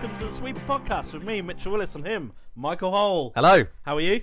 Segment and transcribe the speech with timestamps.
[0.00, 3.32] Hello, welcome to the Sweeper Podcast with me, Mitchell Willis, and him, Michael Hole.
[3.34, 3.64] Hello.
[3.82, 4.22] How are you?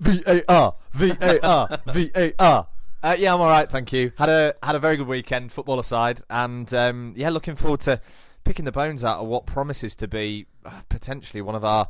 [0.00, 2.66] VAR, VAR, VAR.
[3.00, 4.10] Uh, yeah, I'm all right, thank you.
[4.18, 8.00] Had a had a very good weekend, football aside, and um, yeah, looking forward to
[8.42, 11.88] picking the bones out of what promises to be uh, potentially one of our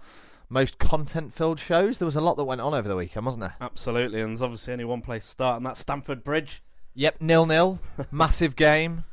[0.50, 1.96] most content-filled shows.
[1.96, 3.54] There was a lot that went on over the weekend, wasn't there?
[3.62, 6.62] Absolutely, and there's obviously only one place to start, and that's Stamford Bridge.
[6.92, 9.04] Yep, nil nil, massive game.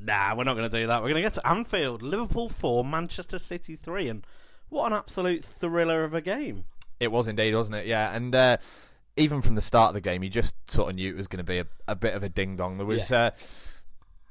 [0.00, 1.02] Nah, we're not going to do that.
[1.02, 4.26] We're going to get to Anfield, Liverpool 4, Manchester City 3, and
[4.68, 6.64] what an absolute thriller of a game.
[7.00, 7.86] It was indeed, wasn't it?
[7.86, 8.56] Yeah, and uh,
[9.16, 11.38] even from the start of the game, you just sort of knew it was going
[11.38, 12.76] to be a, a bit of a ding dong.
[12.76, 13.30] There was uh,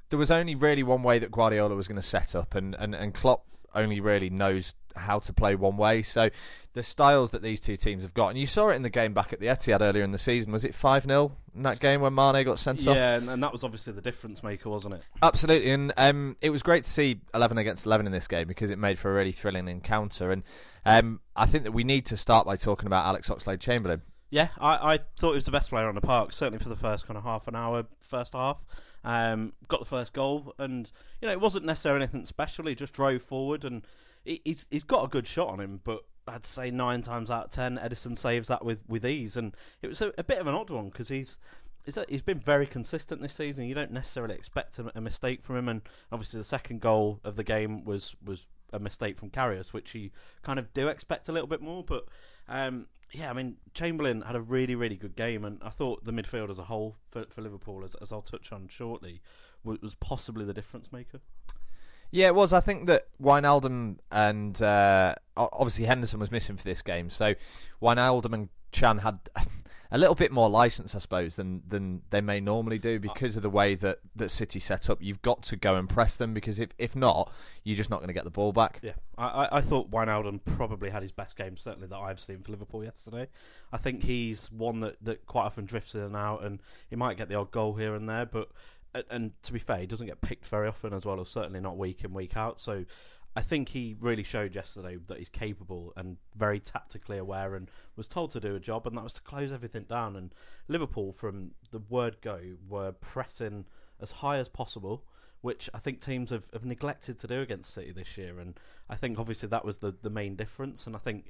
[0.09, 2.95] there was only really one way that Guardiola was going to set up, and, and,
[2.95, 6.01] and Klopp only really knows how to play one way.
[6.01, 6.29] So
[6.73, 9.13] the styles that these two teams have got, and you saw it in the game
[9.13, 10.51] back at the Etihad earlier in the season.
[10.51, 12.95] Was it five 0 in that game when Mane got sent off?
[12.95, 15.01] Yeah, and, that was obviously the difference maker, wasn't it?
[15.21, 18.69] Absolutely, and um, it was great to see 11 against 11 in this game because
[18.69, 20.31] it made for a really thrilling encounter.
[20.31, 20.43] And
[20.85, 24.01] um, I think that we need to start by talking about Alex Oxlade Chamberlain.
[24.29, 26.75] Yeah, I, I thought he was the best player on the park, certainly for the
[26.75, 28.57] first kind of half an hour, first half.
[29.03, 32.65] Um, got the first goal, and you know it wasn't necessarily anything special.
[32.65, 33.83] He just drove forward, and
[34.25, 35.79] he, he's he's got a good shot on him.
[35.83, 39.55] But I'd say nine times out of ten, Ederson saves that with, with ease, and
[39.81, 41.39] it was a, a bit of an odd one because he's
[41.85, 43.65] he's he's been very consistent this season.
[43.65, 47.37] You don't necessarily expect a, a mistake from him, and obviously the second goal of
[47.37, 50.09] the game was was a mistake from Karius, which you
[50.43, 51.81] kind of do expect a little bit more.
[51.81, 52.05] But
[52.49, 56.11] um, yeah, I mean Chamberlain had a really really good game, and I thought the
[56.11, 59.21] midfield as a whole for, for Liverpool, as, as I'll touch on shortly,
[59.63, 61.19] was, possibly the difference maker.
[62.11, 62.53] Yeah, it was.
[62.53, 67.33] I think that Wijnaldum and uh, obviously Henderson was missing for this game, so
[67.81, 69.19] Wijnaldum and Can had
[69.91, 73.43] a little bit more license, I suppose, than than they may normally do because of
[73.43, 74.99] the way that, that City set up.
[75.01, 77.31] You've got to go and press them because if, if not,
[77.63, 78.79] you're just not going to get the ball back.
[78.81, 82.51] Yeah, I, I thought Wijnaldum probably had his best game, certainly that I've seen for
[82.51, 83.27] Liverpool yesterday.
[83.71, 87.17] I think he's one that, that quite often drifts in and out, and he might
[87.17, 88.49] get the odd goal here and there, but
[89.09, 91.77] and to be fair, he doesn't get picked very often as well, or certainly not
[91.77, 92.59] week in week out.
[92.59, 92.85] So
[93.37, 98.07] I think he really showed yesterday that he's capable and very tactically aware, and was
[98.07, 100.15] told to do a job, and that was to close everything down.
[100.15, 100.33] And
[100.67, 103.65] Liverpool, from the word go, were pressing
[104.01, 105.03] as high as possible.
[105.41, 108.59] Which I think teams have, have neglected to do against City this year, and
[108.89, 110.87] I think obviously that was the, the main difference.
[110.87, 111.25] And I think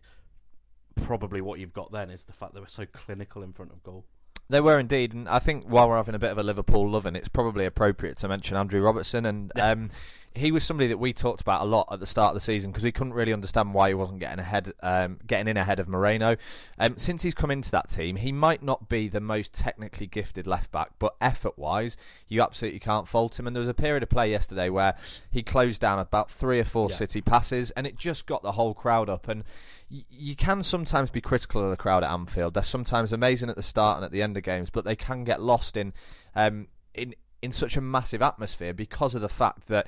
[0.96, 3.84] probably what you've got then is the fact they were so clinical in front of
[3.84, 4.06] goal.
[4.50, 7.16] They were indeed, and I think while we're having a bit of a Liverpool loving,
[7.16, 9.72] it's probably appropriate to mention Andrew Robertson, and Yeah.
[9.72, 9.90] um,
[10.34, 12.72] he was somebody that we talked about a lot at the start of the season
[12.72, 15.90] because we couldn't really understand why he wasn't getting ahead, um, getting in ahead of
[15.90, 16.38] Moreno.
[16.78, 20.46] Um, since he's come into that team, he might not be the most technically gifted
[20.46, 21.98] left back, but effort-wise,
[22.28, 23.48] you absolutely can't fault him.
[23.48, 24.94] And there was a period of play yesterday where
[25.32, 26.98] he closed down about three or four Yeah.
[26.98, 29.44] City passes, and it just got the whole crowd up and
[29.90, 32.54] you can sometimes be critical of the crowd at Anfield.
[32.54, 35.24] They're sometimes amazing at the start and at the end of games, but they can
[35.24, 35.94] get lost in
[36.36, 39.88] um, in in such a massive atmosphere because of the fact that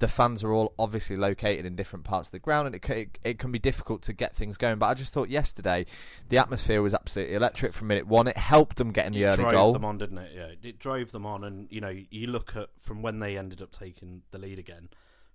[0.00, 3.18] the fans are all obviously located in different parts of the ground, and it, it,
[3.24, 4.78] it can be difficult to get things going.
[4.78, 5.86] But I just thought yesterday
[6.28, 8.28] the atmosphere was absolutely electric from minute one.
[8.28, 9.72] It helped them get in the it early drove goal.
[9.72, 10.32] them on, didn't it?
[10.34, 13.62] Yeah, it drove them on, and you know, you look at from when they ended
[13.62, 14.88] up taking the lead again.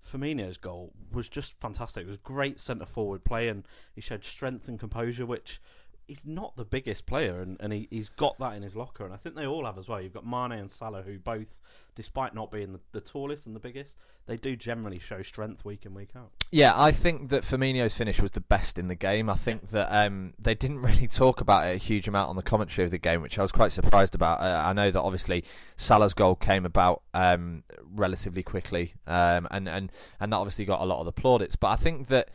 [0.03, 2.05] Firmino's goal was just fantastic.
[2.05, 3.65] It was great centre forward play, and
[3.95, 5.61] he showed strength and composure, which
[6.07, 9.13] he's not the biggest player, and, and he, he's got that in his locker, and
[9.13, 10.01] I think they all have as well.
[10.01, 11.61] You've got Mane and Salah, who both,
[11.95, 15.85] despite not being the, the tallest and the biggest, they do generally show strength week
[15.85, 16.31] in week out.
[16.51, 19.29] Yeah, I think that Firmino's finish was the best in the game.
[19.29, 22.43] I think that um, they didn't really talk about it a huge amount on the
[22.43, 24.41] commentary of the game, which I was quite surprised about.
[24.41, 25.43] Uh, I know that obviously
[25.77, 27.63] Salah's goal came about um,
[27.95, 31.55] relatively quickly, um, and, and, and that obviously got a lot of the plaudits.
[31.55, 32.29] But I think that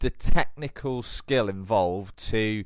[0.00, 2.64] the technical skill involved to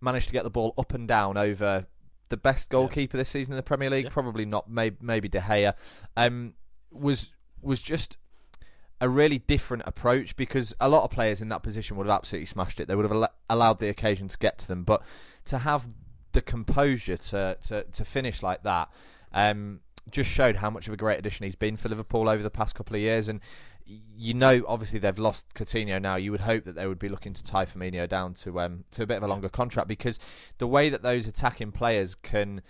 [0.00, 1.86] manage to get the ball up and down over
[2.28, 4.10] the best goalkeeper this season in the Premier League, Yeah.
[4.10, 5.74] probably not, maybe, maybe De Gea,
[6.16, 6.54] um,
[6.90, 7.30] was
[7.62, 8.16] was just
[9.02, 12.46] a really different approach because a lot of players in that position would have absolutely
[12.46, 12.86] smashed it.
[12.88, 15.02] They would have al- allowed the occasion to get to them, but
[15.46, 15.88] to have
[16.32, 18.88] the composure to to, to finish like that
[19.32, 19.80] um,
[20.10, 22.74] just showed how much of a great addition he's been for Liverpool over the past
[22.74, 23.28] couple of years.
[23.28, 23.40] And
[24.16, 26.16] you know, obviously they've lost Coutinho now.
[26.16, 29.02] You would hope that they would be looking to tie Firmino down to um, to
[29.02, 30.18] a bit of a longer contract because
[30.58, 32.62] the way that those attacking players can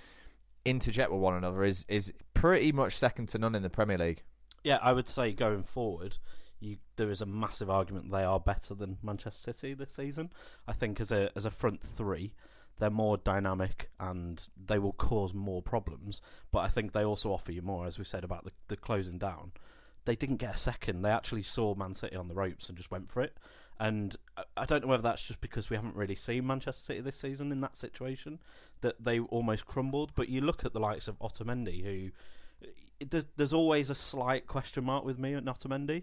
[0.64, 4.22] interject with one another is is pretty much second to none in the Premier League.
[4.62, 6.16] Yeah, I would say going forward,
[6.60, 10.30] you, there is a massive argument they are better than Manchester City this season.
[10.68, 12.32] I think as a as a front three,
[12.78, 16.22] they're more dynamic and they will cause more problems.
[16.52, 19.18] But I think they also offer you more, as we said about the, the closing
[19.18, 19.52] down.
[20.04, 21.02] They didn't get a second.
[21.02, 23.36] They actually saw Man City on the ropes and just went for it.
[23.78, 24.14] And
[24.56, 27.50] I don't know whether that's just because we haven't really seen Manchester City this season
[27.50, 28.38] in that situation
[28.82, 30.12] that they almost crumbled.
[30.14, 32.10] But you look at the likes of Otamendi, who
[33.08, 36.02] there's, there's always a slight question mark with me at Otamendi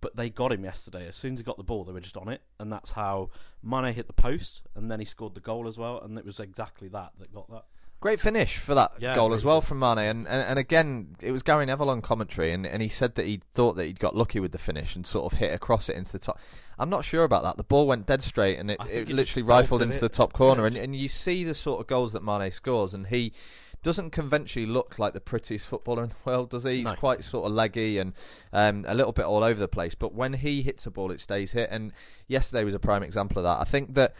[0.00, 1.06] but they got him yesterday.
[1.08, 3.30] As soon as he got the ball, they were just on it, and that's how
[3.62, 6.40] Mane hit the post, and then he scored the goal as well, and it was
[6.40, 7.64] exactly that that got that.
[8.00, 11.32] Great finish for that Yeah, goal as well from Mane, and, and and again it
[11.32, 14.14] was Gary Neville on commentary, and, and he said that he thought that he'd got
[14.14, 16.38] lucky with the finish and sort of hit across it into the top.
[16.78, 17.56] I'm not sure about that.
[17.56, 20.00] The ball went dead straight, and it, I think it literally rifled into it.
[20.00, 20.66] the top corner, Yeah.
[20.68, 23.32] and and you see the sort of goals that Mane scores, and he
[23.82, 26.78] doesn't conventionally look like the prettiest footballer in the world, does he?
[26.78, 26.94] He's No.
[26.94, 28.14] quite sort of leggy and
[28.52, 29.94] um, a little bit all over the place.
[29.94, 31.68] But when he hits a ball, it stays hit.
[31.70, 31.92] And
[32.26, 33.60] yesterday was a prime example of that.
[33.60, 34.14] I think that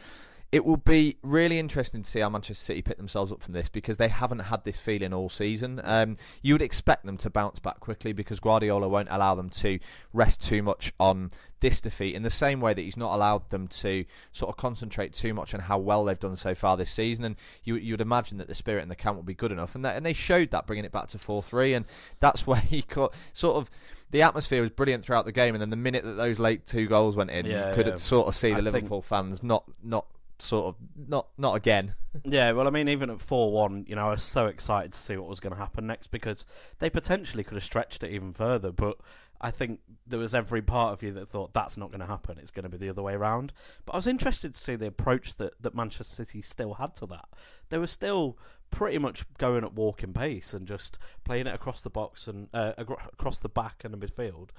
[0.56, 3.69] it will be really interesting to see how Manchester City pick themselves up from this
[3.69, 5.82] because they haven't had this feeling all season.
[5.85, 9.79] Um, you would expect them to bounce back quickly because Guardiola won't allow them to
[10.14, 11.31] rest too much on
[11.61, 15.12] this defeat in the same way that he's not allowed them to sort of concentrate
[15.12, 17.26] too much on how well they've done so far this season.
[17.26, 19.75] And you you would imagine that the spirit in the camp will be good enough,
[19.75, 21.85] and they, and they showed that bringing it back to four three, and
[22.20, 23.69] that's where he caught sort of.
[24.12, 26.87] The atmosphere was brilliant throughout the game, and then the minute that those late two
[26.87, 27.97] goals went in, Yeah, you could yeah.
[27.97, 30.06] sort of see the I Liverpool fans not not
[30.38, 31.94] sort of not not again.
[32.25, 35.19] Yeah, well, I mean, even at four-one, you know, I was so excited to see
[35.19, 36.47] what was going to happen next because
[36.79, 38.73] they potentially could have stretched it even further.
[38.73, 38.97] But
[39.38, 42.38] I think there was every part of you that thought that's not going to happen.
[42.38, 43.53] It's going to be the other way around.
[43.85, 47.06] But I was interested to see the approach that that Manchester City still had to
[47.06, 47.29] that.
[47.69, 48.38] They were still
[48.71, 52.73] pretty much going at walking pace and just playing it across the box and uh,
[52.79, 54.50] across the back and the midfield.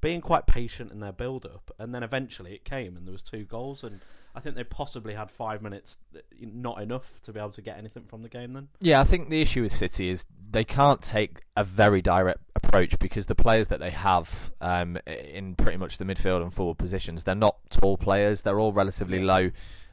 [0.00, 3.44] Being quite patient in their build-up, and then eventually it came, and there was two
[3.44, 4.00] goals, and
[4.34, 5.98] I think they possibly had five minutes,
[6.40, 8.52] not enough to be able to get anything from the game.
[8.52, 12.40] Then Yeah, I think the issue with City is they can't take a very direct
[12.54, 16.78] approach because the players that they have um, in pretty much the midfield and forward
[16.78, 18.42] positions, they're not tall players.
[18.42, 19.50] They're all relatively low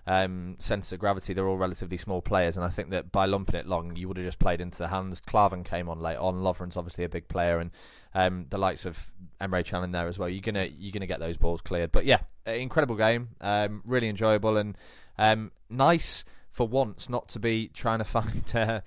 [0.08, 1.34] um, centre of gravity.
[1.34, 4.18] They're all relatively small players, and I think that by lumping it long, you would
[4.18, 5.22] have just played into the hands.
[5.22, 6.42] Klavan came on late on.
[6.42, 7.72] Lovren's obviously a big player, and
[8.16, 8.98] um, the likes of
[9.42, 10.30] Emre Can in there as well.
[10.30, 11.92] You're gonna you're gonna get those balls cleared.
[11.92, 13.30] But yeah, incredible game.
[13.42, 14.78] Um, really enjoyable and
[15.18, 18.82] um, nice for once not to be trying to find uh,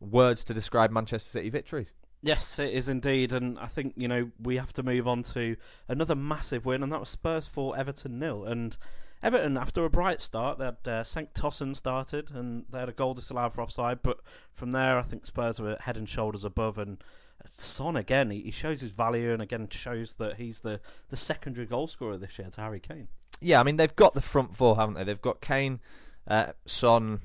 [0.00, 1.92] words to describe Manchester City victories.
[2.22, 5.56] Yes, it is indeed, and I think you know we have to move on to
[5.88, 8.44] another massive win, and that was Spurs for Everton nil.
[8.44, 8.76] And
[9.22, 11.02] Everton, after a bright start, they had uh.
[11.02, 14.02] Tosun started, and they had a goal disallowed for offside.
[14.02, 14.18] But
[14.54, 16.78] from there, I think Spurs were head and shoulders above.
[16.78, 17.02] And
[17.48, 21.66] Son again, he, he shows his value, and again shows that he's the the secondary
[21.66, 23.08] goal scorer this year to Harry Kane.
[23.40, 25.04] Yeah, I mean they've got the front four, haven't they?
[25.04, 25.80] They've got Kane,
[26.26, 27.20] uh, Son,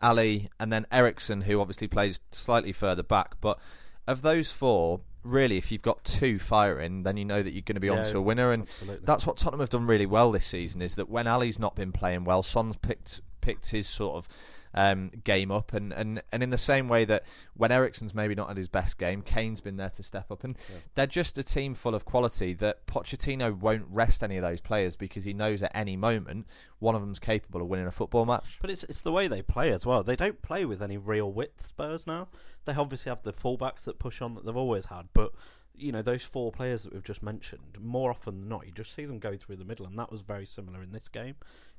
[0.00, 3.40] Alli, and then Eriksen, who obviously plays slightly further back.
[3.40, 3.58] But
[4.06, 7.76] of those four, really, if you've got two firing, then you know that you're going
[7.76, 8.52] to be on to a winner.
[8.52, 9.06] And absolutely.
[9.06, 10.82] that's what Tottenham have done really well this season.
[10.82, 14.28] Is that when Alli's not been playing well, Son's picked picked his sort of
[14.74, 17.24] um, game up, and, and, and in the same way that
[17.54, 20.56] when Eriksen's maybe not had his best game, Kane's been there to step up, and
[20.94, 24.96] they're just a team full of quality that Pochettino won't rest any of those players
[24.96, 26.46] because he knows at any moment
[26.78, 28.58] one of them's capable of winning a football match.
[28.60, 30.02] But it's it's the way they play as well.
[30.02, 31.66] They don't play with any real width.
[31.66, 32.28] Spurs now.
[32.64, 35.32] They obviously have the fullbacks that push on that they've always had, but
[35.74, 37.78] you know those four players that we've just mentioned.
[37.80, 40.20] More often than not, you just see them go through the middle, and that was
[40.20, 41.34] very similar in this game.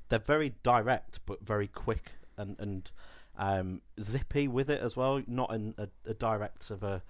[0.08, 2.90] They're very direct, but very quick and and
[3.36, 5.22] um, zippy with it as well.
[5.26, 7.02] Not in a, a direct of a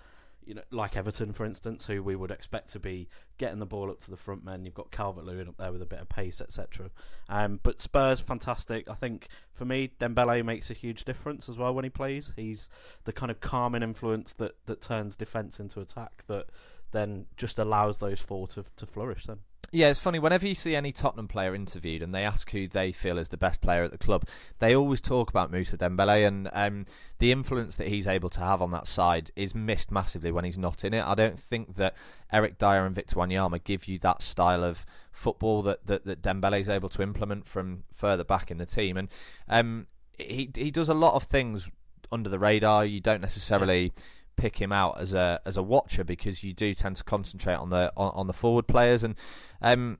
[0.47, 3.91] you know, like Everton, for instance, who we would expect to be getting the ball
[3.91, 4.65] up to the front men.
[4.65, 6.91] You've got Calvert Lewin up there with a bit of pace, etc.
[7.29, 8.89] Um, but Spurs, fantastic.
[8.89, 12.33] I think for me, Dembele makes a huge difference as well when he plays.
[12.37, 12.69] He's
[13.05, 16.47] the kind of calming influence that, that turns defence into attack that
[16.93, 19.27] then just allows those four to, to flourish.
[19.27, 19.39] Then
[19.73, 20.19] Yeah, it's funny.
[20.19, 23.37] Whenever you see any Tottenham player interviewed and they ask who they feel is the
[23.37, 24.27] best player at the club,
[24.61, 26.87] they always talk about Mousa Dembele and um,
[27.19, 30.59] the influence that he's able to have on that side is missed massively when he's
[30.59, 31.05] not in it.
[31.05, 31.95] I don't think that
[32.33, 36.61] Eric Dier and Victor Wanyama give you that style of football that that, that Dembele
[36.61, 39.09] is able to implement from further back in the team, and
[39.49, 39.87] um,
[40.19, 41.69] he he does a lot of things
[42.13, 42.85] under the radar.
[42.85, 43.93] You don't necessarily
[44.37, 47.71] pick him out as a as a watcher because you do tend to concentrate on
[47.71, 49.05] the on, on the forward players.
[49.05, 49.17] And
[49.63, 49.99] um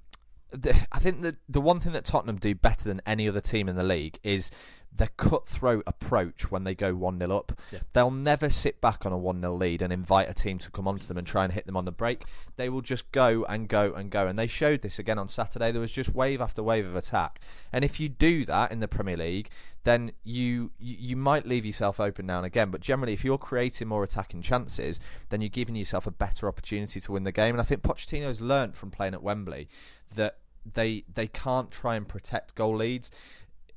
[0.53, 3.69] the, I think that the one thing that Tottenham do better than any other team
[3.69, 4.51] in the league is
[4.97, 7.53] their cutthroat approach when they go 1 0 up.
[7.73, 7.81] Yeah.
[7.93, 10.87] They'll never sit back on a 1 0 lead and invite a team to come
[10.87, 12.25] onto them and try and hit them on the break.
[12.57, 14.27] They will just go and go and go.
[14.27, 15.73] And they showed this again on Saturday.
[15.73, 17.41] There was just wave after wave of attack.
[17.73, 19.51] And if you do that in the Premier League,
[19.83, 22.71] then you, you you might leave yourself open now and again.
[22.71, 27.01] But generally, if you're creating more attacking chances, then you're giving yourself a better opportunity
[27.01, 27.55] to win the game.
[27.55, 29.69] And I think Pochettino's learnt from playing at Wembley
[30.15, 30.39] that
[30.73, 33.11] they they can't try and protect goal leads.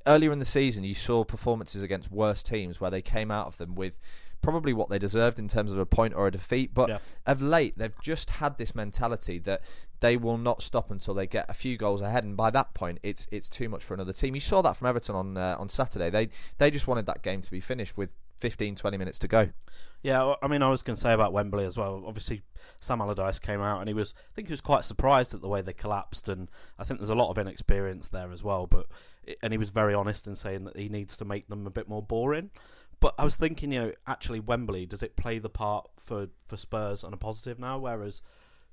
[0.08, 3.58] Earlier in the season, you saw performances against worse teams where they came out of
[3.58, 3.92] them with
[4.40, 6.72] probably what they deserved in terms of a point or a defeat.
[6.72, 6.98] But Yeah.
[7.26, 9.62] of late, they've just had this mentality that
[10.00, 12.98] they will not stop until they get a few goals ahead, and by that point,
[13.02, 14.34] it's it's too much for another team.
[14.34, 16.08] You saw that from Everton on uh, on Saturday.
[16.08, 19.48] They they just wanted that game to be finished with 15, 20 minutes to go.
[20.02, 22.04] Yeah, I mean, I was going to say about Wembley as well.
[22.06, 22.42] Obviously,
[22.80, 25.48] Sam Allardyce came out and he was, I think he was quite surprised at the
[25.48, 28.66] way they collapsed, and I think there's a lot of inexperience there as well.
[28.66, 28.86] But
[29.42, 31.88] and he was very honest in saying that he needs to make them a bit
[31.88, 32.50] more boring.
[33.00, 36.56] But I was thinking, you know, actually Wembley does it play the part for for
[36.56, 38.22] Spurs on a positive now, whereas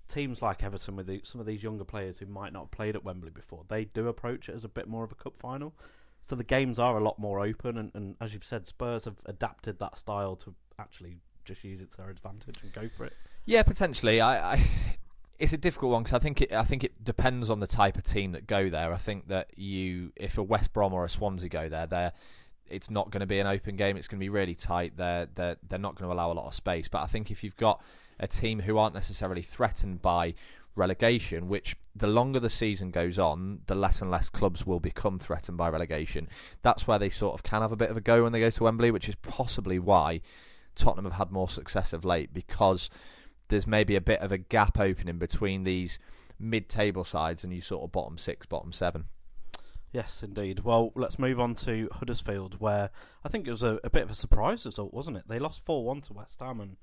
[0.08, 2.96] teams like Everton with the, some of these younger players who might not have played
[2.96, 5.74] at Wembley before, they do approach it as a bit more of a cup final.
[6.26, 9.16] So the games are a lot more open, and, and as you've said, Spurs have
[9.28, 13.14] adapted that style to actually just use it to their advantage and go for it.
[13.46, 14.20] Yeah, potentially.
[14.20, 14.68] I, I
[15.38, 17.98] it's a difficult one because I think it, I think it depends on the type
[17.98, 18.92] of team that go there.
[18.92, 22.12] I think that you, if a West Brom or a Swansea go there, they're
[22.68, 23.96] it's not going to be an open game.
[23.96, 24.98] It's going to be really tight.
[24.98, 26.88] They're they're they're not going to allow a lot of space.
[26.88, 27.84] But I think if you've got
[28.20, 30.34] a team who aren't necessarily threatened by
[30.76, 35.20] relegation, which the longer the season goes on, the less and less clubs will become
[35.20, 36.28] threatened by relegation.
[36.62, 38.50] That's where they sort of can have a bit of a go when they go
[38.50, 40.22] to Wembley, which is possibly why
[40.76, 42.90] Tottenham have had more success of late because
[43.48, 46.00] there's maybe a bit of a gap opening between these
[46.40, 49.06] mid-table sides and you sort of bottom six, bottom seven.
[49.94, 50.60] Yes, indeed.
[50.60, 52.90] Well, let's move on to Huddersfield, where
[53.24, 55.24] I think it was a, a bit of a surprise result, wasn't it?
[55.28, 56.76] They lost 4 1 to West Ham, and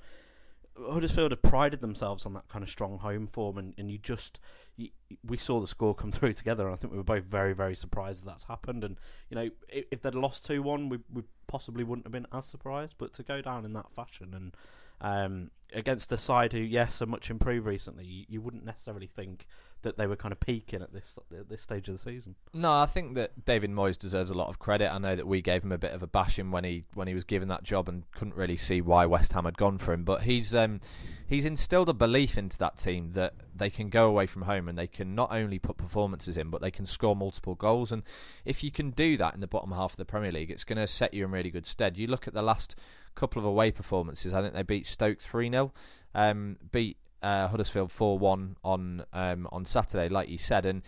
[0.91, 4.41] Huddersfield had prided themselves on that kind of strong home form, and, and you just.
[4.77, 4.89] You,
[5.27, 7.75] we saw the score come through together, and I think we were both very, very
[7.75, 8.85] surprised that that's happened.
[8.85, 8.97] And,
[9.29, 12.47] you know, if, if they'd lost 2 1, we, we possibly wouldn't have been as
[12.47, 14.57] surprised, but to go down in that fashion and.
[15.03, 19.47] Um, against a side who, yes, are much improved recently, you, you wouldn't necessarily think
[19.83, 22.35] that they were kind of peaking at this at this stage of the season.
[22.55, 24.93] No, I think that David Moyes deserves a lot of credit.
[24.93, 27.15] I know that we gave him a bit of a bashing when he when he
[27.15, 30.05] was given that job and couldn't really see why West Ham had gone for him.
[30.05, 30.81] But he's um,
[31.27, 34.79] he's instilled a belief into that team that they can go away from home and
[34.79, 37.91] they can not only put performances in, but they can score multiple goals.
[37.91, 38.05] And
[38.45, 40.79] if you can do that in the bottom half of the Premier League, it's going
[40.79, 41.97] to set you in really good stead.
[41.97, 42.77] You look at the last
[43.15, 44.35] couple of away performances.
[44.35, 45.73] I think they beat Stoke three 0
[46.15, 50.83] um, beat uh, Huddersfield four one on um, on Saturday, like you said, and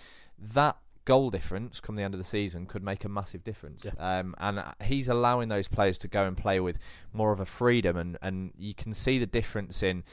[0.53, 3.85] that goal difference come the end of the season could make a massive difference.
[3.85, 3.93] Yeah.
[3.99, 6.79] Um, and he's allowing those players to go and play with
[7.13, 10.05] more of a freedom, and, and you can see the difference in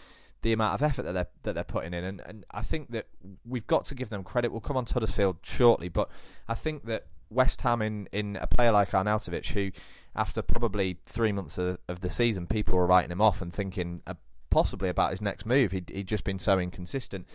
[0.41, 2.03] the amount of effort that they're that they're putting in.
[2.03, 3.08] And, and I think that
[3.48, 4.51] we've got to give them credit.
[4.51, 6.10] We'll come on to Huddersfield shortly, but
[6.48, 9.72] I think that West Ham in, in a player like Arnautovic, who
[10.15, 14.01] after probably three months of, of the season, people were writing him off and thinking
[14.08, 14.13] uh,
[14.50, 15.72] possibly about his next move.
[15.72, 17.27] He'd, he'd just been so inconsistent.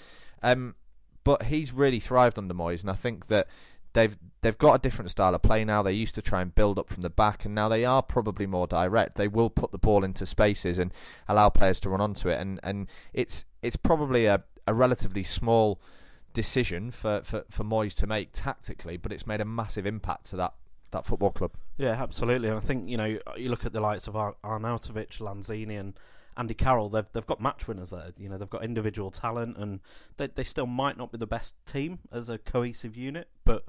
[0.43, 0.75] Um,
[1.25, 3.49] but he's really thrived under Moyes, and I think that
[3.95, 5.83] they've they've got a different style of play now.
[5.83, 8.47] They used to try and build up from the back, and now they are probably
[8.47, 9.17] more direct.
[9.17, 10.93] They will put the ball into spaces and
[11.27, 15.81] allow players to run onto it, and, and it's it's probably a, a relatively small
[16.33, 20.37] decision for, for, for Moyes to make tactically, but it's made a massive impact to
[20.37, 20.53] that,
[20.91, 21.53] that football club.
[21.79, 22.49] Yeah, absolutely.
[22.49, 25.99] And I think you know you look at the likes of Ar- Arnautovic, Lanzini, and
[26.37, 26.89] Andy Carroll.
[26.89, 28.13] They've they've got match winners there.
[28.19, 29.81] You know they've got individual talent, and
[30.17, 33.65] they they still might not be the best team as a cohesive unit, but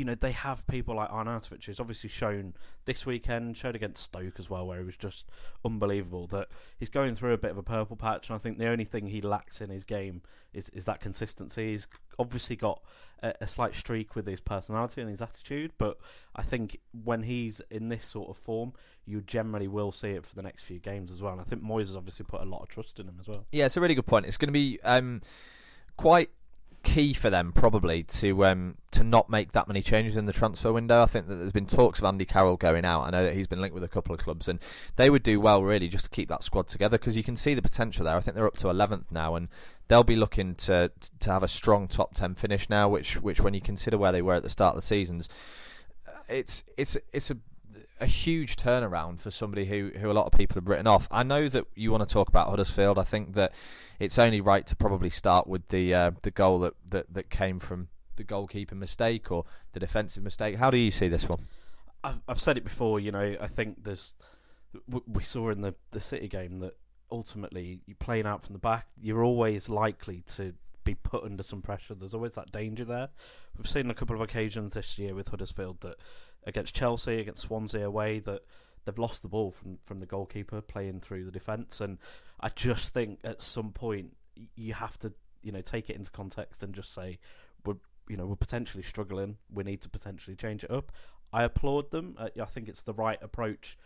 [0.00, 2.54] you know they have people like Arnautovic, who's obviously shown
[2.86, 5.28] this weekend, showed against Stoke as well, where he was just
[5.62, 6.26] unbelievable.
[6.28, 8.86] That he's going through a bit of a purple patch, and I think the only
[8.86, 10.22] thing he lacks in his game
[10.54, 11.72] is is that consistency.
[11.72, 11.86] He's
[12.18, 12.82] obviously got
[13.22, 15.98] a, a slight streak with his personality and his attitude, but
[16.34, 18.72] I think when he's in this sort of form,
[19.04, 21.32] you generally will see it for the next few games as well.
[21.32, 23.44] And I think Moyes has obviously put a lot of trust in him as well.
[23.52, 24.24] Yeah, it's a really good point.
[24.24, 25.20] It's going to be um,
[25.98, 26.30] quite
[26.82, 30.72] key for them probably to um, to not make that many changes in the transfer
[30.72, 31.02] window.
[31.02, 33.02] I think that there's been talks of Andy Carroll going out.
[33.02, 34.58] I know that he's been linked with a couple of clubs, and
[34.96, 37.54] they would do well really just to keep that squad together because you can see
[37.54, 38.16] the potential there.
[38.16, 39.48] I think they're up to 11th now, and
[39.88, 42.88] they'll be looking to to have a strong top 10 finish now.
[42.88, 45.28] Which which when you consider where they were at the start of the seasons,
[46.28, 47.36] it's it's it's a
[48.00, 51.06] a huge turnaround for somebody who, who a lot of people have written off.
[51.10, 52.98] I know that you want to talk about Huddersfield.
[52.98, 53.52] I think that
[53.98, 57.60] it's only right to probably start with the uh, the goal that, that, that came
[57.60, 60.56] from the goalkeeper mistake or the defensive mistake.
[60.56, 61.46] How do you see this one?
[62.02, 63.00] I've, I've said it before.
[63.00, 64.16] You know, I think there's
[64.88, 66.76] we saw in the the City game that
[67.12, 70.54] ultimately you playing out from the back, you're always likely to
[70.84, 71.94] be put under some pressure.
[71.94, 73.08] There's always that danger there.
[73.56, 75.96] We've seen a couple of occasions this year with Huddersfield that
[76.44, 78.42] against Chelsea, against Swansea away, that
[78.84, 81.80] they've lost the ball from from the goalkeeper playing through the defence.
[81.80, 81.98] And
[82.40, 84.16] I just think at some point
[84.56, 87.18] you have to you know take it into context and just say
[87.64, 87.76] we're
[88.08, 89.36] you know we're potentially struggling.
[89.52, 90.92] We need to potentially change it up.
[91.32, 92.16] I applaud them.
[92.18, 93.78] I think it's the right approach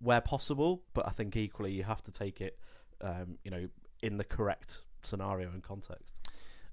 [0.00, 2.58] where possible, but I think equally you have to take it,
[3.00, 3.68] um, you know,
[4.02, 6.12] in the correct scenario and context.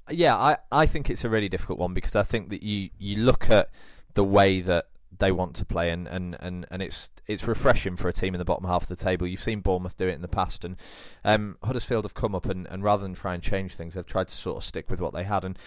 [0.10, 3.18] Yeah, I, I think it's a really difficult one because I think that you, you
[3.18, 3.70] look at
[4.16, 4.88] the way that
[5.20, 8.40] they want to play and, and, and, and it's it's refreshing for a team in
[8.40, 9.28] the bottom half of the table.
[9.28, 10.78] You've seen Bournemouth do it in the past and
[11.24, 14.30] um, Huddersfield have come up and, and rather than try and change things they've tried
[14.30, 15.58] to sort of stick with what they had and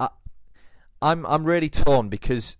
[0.00, 0.08] I,
[1.00, 2.56] I'm I'm really torn because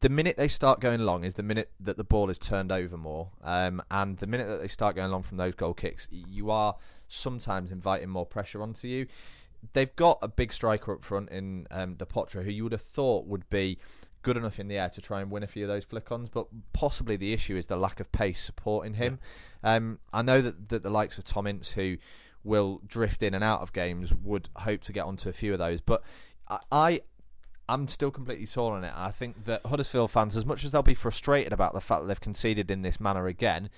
[0.00, 2.96] the minute they start going long is the minute that the ball is turned over
[2.96, 6.50] more, um, and the minute that they start going long from those goal kicks, you
[6.50, 6.76] are
[7.08, 9.06] sometimes inviting more pressure onto you.
[9.72, 13.26] They've got a big striker up front in um, Depoitre, who you would have thought
[13.26, 13.78] would be
[14.22, 16.46] good enough in the air to try and win a few of those flick-ons, but
[16.72, 19.18] possibly the issue is the lack of pace supporting him.
[19.62, 19.74] Yeah.
[19.74, 21.96] Um, I know that, that the likes of Tom Ince, who
[22.44, 25.58] will drift in and out of games, would hope to get onto a few of
[25.58, 26.02] those, but
[26.72, 27.02] I
[27.68, 28.92] I'm still completely torn on it.
[28.96, 32.08] I think that Huddersfield fans, as much as they'll be frustrated about the fact that
[32.08, 33.68] they've conceded in this manner again,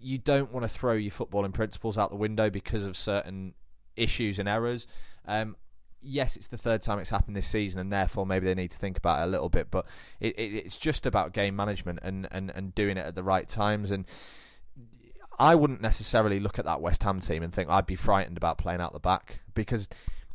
[0.00, 3.54] you don't want to throw your footballing principles out the window because of certain
[3.96, 4.88] issues and errors.
[5.26, 5.56] Um,
[6.04, 8.78] yes, it's the third time it's happened this season, and therefore maybe they need to
[8.78, 9.70] think about it a little bit.
[9.70, 9.86] But
[10.20, 13.48] it, it, it's just about game management and, and, and doing it at the right
[13.48, 13.90] times.
[13.90, 14.06] And
[15.38, 18.58] I wouldn't necessarily look at that West Ham team and think I'd be frightened about
[18.58, 19.88] playing out the back because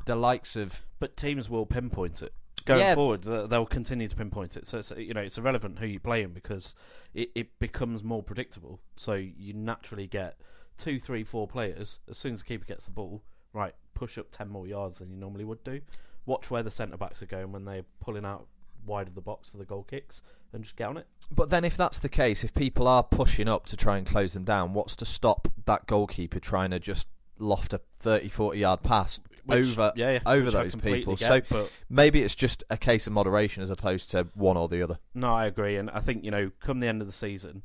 [0.06, 0.74] the likes of.
[1.00, 2.34] But teams will pinpoint it
[2.66, 2.96] going yeah.
[2.96, 4.68] forward, they'll continue to pinpoint it.
[4.68, 6.76] So it's, you know, it's irrelevant who you play in because
[7.14, 8.80] it, it becomes more predictable.
[8.96, 10.38] So you naturally get
[10.78, 13.24] two, three, four players as soon as the keeper gets the ball.
[13.54, 15.82] Right, push up ten more yards than you normally would do.
[16.26, 18.48] Watch where the centre backs are going when they're pulling out
[18.86, 21.06] wide of the box for the goal kicks and just get on it.
[21.32, 24.34] But then, if that's the case, if people are pushing up to try and close
[24.34, 28.84] them down, what's to stop that goalkeeper trying to just loft a 30, 40 yard
[28.84, 31.16] pass which, over yeah, yeah, over those people.
[31.16, 34.82] Get, so maybe it's just a case of moderation as opposed to one or the
[34.82, 34.98] other.
[35.14, 37.64] No, I agree, and I think you know, come the end of the season,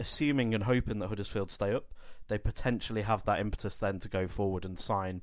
[0.00, 1.86] assuming and hoping that Huddersfield stay up,
[2.28, 5.22] they potentially have that impetus then to go forward and sign.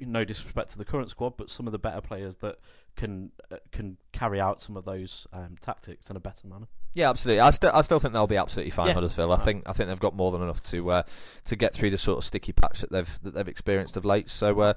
[0.00, 2.58] No disrespect to the current squad, but some of the better players that
[2.96, 6.66] can uh, can carry out some of those um, tactics in a better manner.
[6.94, 7.40] Yeah, absolutely.
[7.40, 8.94] I still I still think they'll be absolutely fine, yeah.
[8.94, 9.32] Huddersfield.
[9.32, 11.02] I think I think they've got more than enough to uh,
[11.44, 14.28] to get through the sort of sticky patch that they've that they've experienced of late.
[14.28, 14.74] So uh,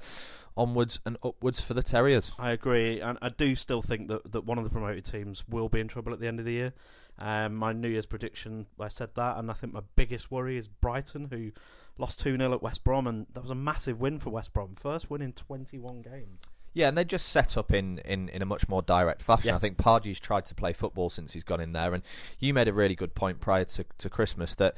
[0.56, 2.32] onwards and upwards for the Terriers.
[2.38, 5.68] I agree, and I do still think that, that one of the promoted teams will
[5.68, 6.72] be in trouble at the end of the year.
[7.18, 10.68] Um, my New Year's prediction, I said that, and I think my biggest worry is
[10.68, 11.52] Brighton, who
[11.98, 14.74] lost 2 0 at West Brom, and that was a massive win for West Brom.
[14.76, 16.40] First win in 21 games.
[16.72, 19.48] Yeah, and they just set up in, in, in a much more direct fashion.
[19.48, 19.56] Yeah.
[19.56, 22.02] I think Pardew's tried to play football since he's gone in there, and
[22.40, 24.74] you made a really good point prior to, to Christmas that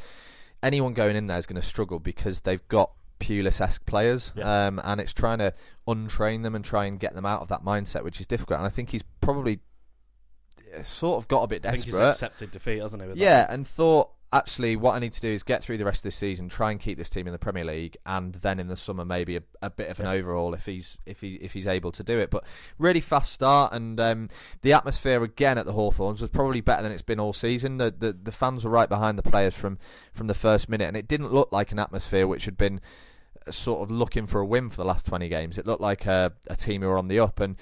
[0.63, 4.67] anyone going in there is going to struggle because they've got Pulis-esque players, yeah.
[4.67, 5.55] um, and it's trying to
[5.89, 8.59] untrain them and try and get them out of that mindset, which is difficult.
[8.59, 9.61] And I think he's probably
[10.77, 11.81] uh, sort of got a bit desperate.
[11.81, 13.09] I think he's accepted defeat, hasn't he?
[13.23, 13.51] yeah, that?
[13.51, 16.17] and thought actually, what I need to do is get through the rest of this
[16.17, 19.05] season, try and keep this team in the Premier League, and then in the summer
[19.05, 20.13] maybe a, a bit of an yeah.
[20.13, 22.31] overhaul if he's if he if he's able to do it.
[22.31, 22.45] But
[22.79, 24.29] really fast start, and um,
[24.63, 27.79] the atmosphere again at the Hawthorns was probably better than it's been all season.
[27.79, 29.79] The, the the fans were right behind the players from
[30.13, 32.81] from the first minute, and it didn't look like an atmosphere which had been
[33.51, 35.59] sort of looking for a win for the last 20 games.
[35.59, 37.57] It looked like a, a team who were on the up, and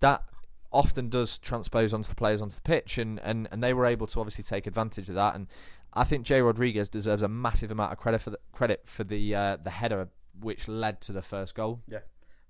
[0.00, 0.24] that
[0.72, 4.06] often does transpose onto the players onto the pitch, and, and, and they were able
[4.06, 5.34] to obviously take advantage of that.
[5.34, 5.48] And
[5.92, 9.34] I think Jay Rodriguez deserves a massive amount of credit for the credit for the
[9.34, 10.08] uh, the header
[10.40, 11.80] which led to the first goal.
[11.88, 12.00] Yeah,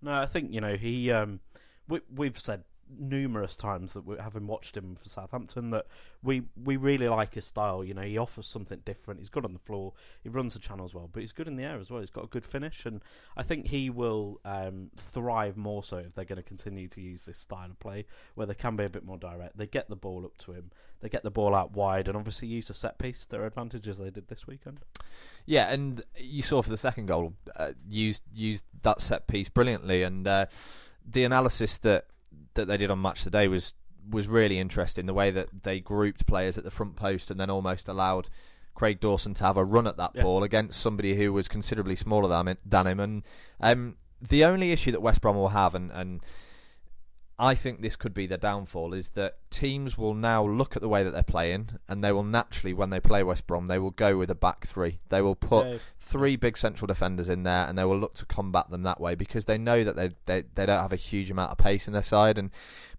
[0.03, 1.11] no, I think you know he.
[1.11, 1.41] Um,
[1.89, 2.65] we, we've said
[2.99, 5.87] numerous times that we having watched him for Southampton that
[6.23, 7.85] we we really like his style.
[7.85, 9.21] You know, he offers something different.
[9.21, 9.93] He's good on the floor.
[10.23, 12.01] He runs the channels well, but he's good in the air as well.
[12.01, 13.03] He's got a good finish, and
[13.37, 17.25] I think he will um, thrive more so if they're going to continue to use
[17.25, 19.57] this style of play where they can be a bit more direct.
[19.57, 20.71] They get the ball up to him.
[21.01, 23.25] They get the ball out wide, and obviously use the set piece.
[23.25, 24.81] Their advantage as they did this weekend.
[25.47, 30.03] Yeah, and you saw for the second goal, uh, used used that set piece brilliantly,
[30.03, 30.47] and uh,
[31.09, 32.07] the analysis that
[32.55, 33.75] that they did on Match Today was
[34.11, 35.07] was really interesting.
[35.07, 38.29] The way that they grouped players at the front post and then almost allowed
[38.75, 40.23] Craig Dawson to have a run at that yeah.
[40.23, 43.01] ball against somebody who was considerably smaller than, than him.
[43.01, 43.23] And
[43.61, 46.21] um, the only issue that West Brom will have, and, and
[47.43, 50.91] I think this could be the downfall is that teams will now look at the
[50.91, 53.93] way that they're playing and they will naturally, when they play West Brom, they will
[53.93, 54.99] go with a back three.
[55.09, 58.69] They will put three big central defenders in there and they will look to combat
[58.69, 61.51] them that way because they know that they, they, they don't have a huge amount
[61.51, 62.37] of pace in their side.
[62.37, 62.51] And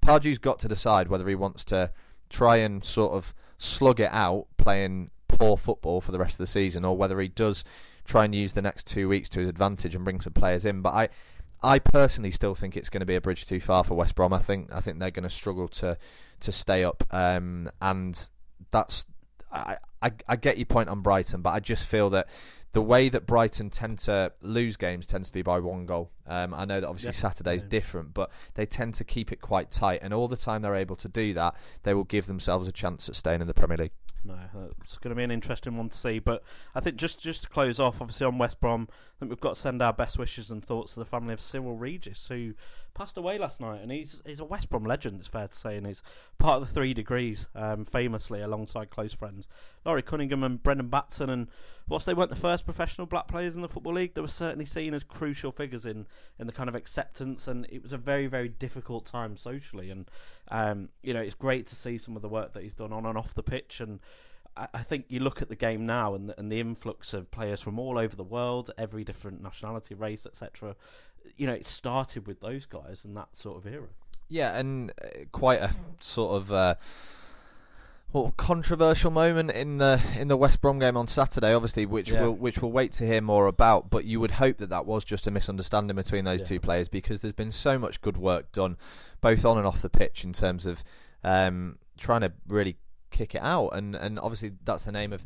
[0.02, 1.92] Pardew's got to decide whether he wants to
[2.32, 6.48] try and sort of slug it out playing poor football for the rest of the
[6.48, 7.64] season or whether he does
[8.06, 10.82] try and use the next two weeks to his advantage and bring some players in.
[10.82, 11.10] But I,
[11.64, 14.34] I personally still think it's going to be a bridge too far for West Brom.
[14.34, 15.98] I think I think they're going to struggle to
[16.42, 18.30] to stay up, um, and
[18.72, 19.06] that's
[19.52, 22.28] I, I I get your point on Brighton, but I just feel that
[22.74, 26.10] the way that Brighton tend to lose games tends to be by one goal.
[26.26, 27.30] Um, I know that obviously Yeah.
[27.30, 27.70] Saturday's Yeah.
[27.70, 30.96] different, but they tend to keep it quite tight, and all the time they're able
[30.96, 33.92] to do that, they will give themselves a chance at staying in the Premier League.
[34.24, 34.38] No,
[34.84, 36.20] it's going to be an interesting one to see.
[36.20, 36.44] But
[36.76, 39.56] I think just just to close off, obviously on West Brom, I think we've got
[39.56, 42.54] to send our best wishes and thoughts to the family of Cyril Regis, who
[42.94, 43.82] passed away last night.
[43.82, 46.04] And he's he's a West Brom legend, it's fair to say, and he's
[46.38, 49.48] part of the Three Degrees, um, famously alongside close friends
[49.86, 51.30] Laurie Cunningham and Brendan Batson.
[51.32, 51.48] And
[51.92, 54.66] whilst they weren't the first professional black players in the football league, they were certainly
[54.66, 56.08] seen as crucial figures in
[56.40, 57.50] in the kind of acceptance.
[57.50, 59.92] And it was a very very difficult time socially.
[59.92, 60.10] And
[60.48, 63.06] um, you know, it's great to see some of the work that he's done on
[63.06, 64.00] and off the pitch and.
[64.58, 67.62] I think you look at the game now and the, and the influx of players
[67.62, 70.76] from all over the world, every different nationality, race, etc.
[71.38, 73.88] You know, it started with those guys and that sort of era.
[74.28, 76.76] Yeah, and uh, quite a sort of uh,
[78.14, 82.22] well controversial moment in the in the West Brom game on Saturday, obviously, which Yeah.
[82.22, 83.90] we'll which we'll wait to hear more about.
[83.90, 86.48] But you would hope that that was just a misunderstanding between those Yeah.
[86.48, 88.78] two players because there's been so much good work done,
[89.22, 90.84] both on and off the pitch, in terms of
[91.24, 92.78] um, trying to really
[93.12, 95.24] kick it out, and and obviously that's the name of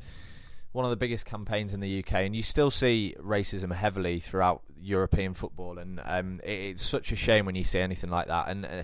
[0.73, 4.61] one of the biggest campaigns in the UK, and you still see racism heavily throughout
[4.77, 8.49] European football, and um, it, it's such a shame when you see anything like that.
[8.49, 8.83] And uh,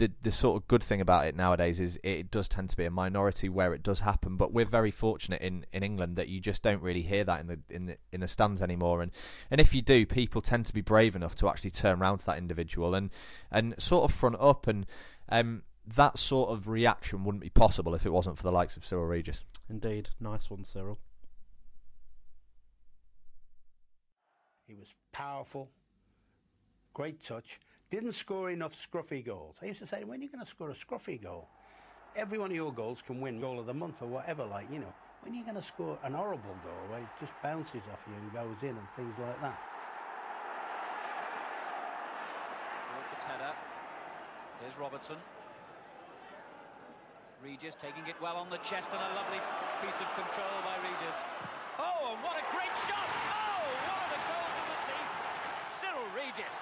[0.00, 2.86] the the sort of good thing about it nowadays is it does tend to be
[2.86, 6.40] a minority where it does happen, but we're very fortunate in, in England that you
[6.40, 9.02] just don't really hear that in the in the in the stands anymore.
[9.02, 9.12] And
[9.50, 12.26] and if you do, people tend to be brave enough to actually turn around to
[12.26, 13.10] that individual and
[13.52, 14.86] and sort of front up and.
[15.28, 15.62] Um,
[15.96, 19.06] that sort of reaction wouldn't be possible if it wasn't for the likes of Cyril
[19.06, 19.40] Regis.
[19.68, 20.98] Indeed, nice one, Cyril.
[24.68, 25.70] He was powerful,
[26.94, 27.58] great touch.
[27.90, 29.56] Didn't score enough scruffy goals.
[29.60, 31.48] I used to say, when are you going to score a scruffy goal?
[32.14, 34.78] Every one of your goals can win goal of the month or whatever, like, you
[34.78, 34.94] know.
[35.22, 38.14] When are you going to score an horrible goal where it just bounces off you
[38.14, 39.58] and goes in and things like that?
[42.94, 43.52] Wolford's header.
[44.62, 45.16] Here's Robertson.
[47.42, 49.42] Regis taking it well on the chest and a lovely
[49.82, 51.18] piece of control by Regis.
[51.82, 53.02] Oh, and what a great shot!
[53.02, 55.18] Oh, one of the goals of the season.
[55.82, 56.54] Cyril Regis.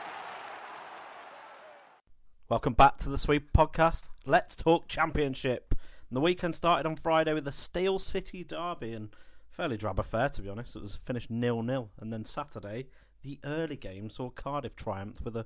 [2.51, 4.05] Welcome back to the Sweep podcast.
[4.25, 5.75] Let's talk championship.
[6.09, 9.11] And the weekend started on Friday with the Steel City derby and
[9.51, 10.75] fairly drab affair to be honest.
[10.75, 12.87] It was finished nil nil, and then Saturday
[13.23, 15.45] the early game saw Cardiff triumph with a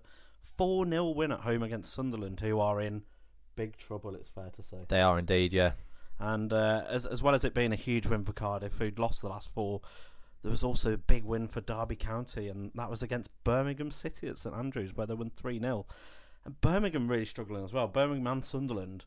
[0.56, 3.02] four 0 win at home against Sunderland, who are in
[3.56, 4.14] big trouble.
[4.14, 4.76] It's fair to say.
[4.86, 5.72] They are indeed, yeah.
[6.20, 9.22] And uh, as as well as it being a huge win for Cardiff, who'd lost
[9.22, 9.80] the last four,
[10.42, 14.28] there was also a big win for Derby County, and that was against Birmingham City
[14.28, 15.84] at St Andrews, where they won three 0
[16.44, 17.86] And Birmingham really struggling as well.
[17.86, 19.04] Birmingham and Sunderland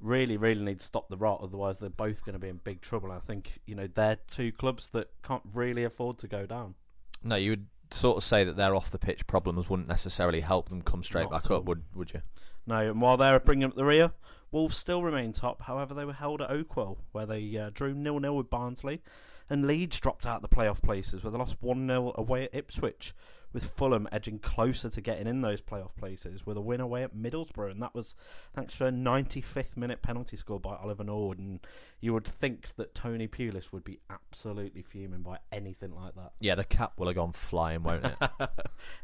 [0.00, 2.80] really, really need to stop the rot, otherwise they're both going to be in big
[2.80, 3.10] trouble.
[3.12, 6.74] I think you know they're two clubs that can't really afford to go down.
[7.22, 10.68] No, you would sort of say that their off the pitch problems wouldn't necessarily help
[10.68, 12.22] them come straight Not back up, would would you?
[12.66, 14.10] No, and while they're bringing up the rear,
[14.50, 15.62] Wolves still remain top.
[15.62, 19.02] However, they were held at Oakwell, where they uh, drew nil nil with Barnsley,
[19.48, 22.54] and Leeds dropped out of the playoff places, where they lost one 0 away at
[22.54, 23.14] Ipswich,
[23.56, 27.16] with Fulham edging closer to getting in those playoff places with a win away at
[27.16, 28.14] Middlesbrough, and that was
[28.54, 31.38] thanks to a 95th minute penalty score by Oliver Nord.
[31.38, 31.60] And
[32.02, 36.32] you would think that Tony Pulis would be absolutely fuming by anything like that.
[36.38, 38.30] Yeah, the cap will have gone flying, won't it?